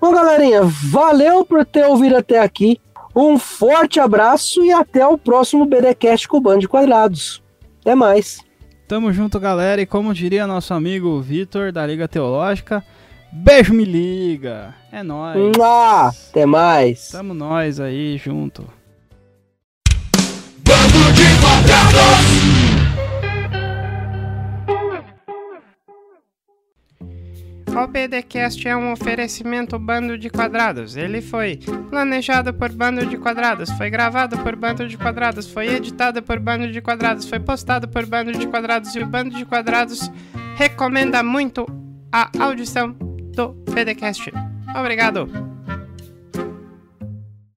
[0.00, 2.78] Bom, galerinha, valeu por ter ouvido até aqui.
[3.14, 7.42] Um forte abraço e até o próximo BDcast com o Band de Quadrados.
[7.80, 8.40] Até mais.
[8.86, 9.80] Tamo junto, galera.
[9.80, 12.84] E como diria nosso amigo Vitor da Liga Teológica,
[13.32, 14.74] beijo me liga.
[14.92, 15.56] É nóis.
[15.56, 16.08] Mua!
[16.08, 17.08] Até mais.
[17.08, 18.66] Tamo nós aí junto.
[27.76, 30.96] O BDcast é um oferecimento Bando de Quadrados.
[30.96, 31.58] Ele foi
[31.90, 36.72] planejado por Bando de Quadrados, foi gravado por Bando de Quadrados, foi editado por Bando
[36.72, 40.10] de Quadrados, foi postado por Bando de Quadrados e o Bando de Quadrados
[40.56, 41.66] recomenda muito
[42.10, 42.96] a audição
[43.34, 44.32] do BDcast.
[44.74, 45.55] Obrigado.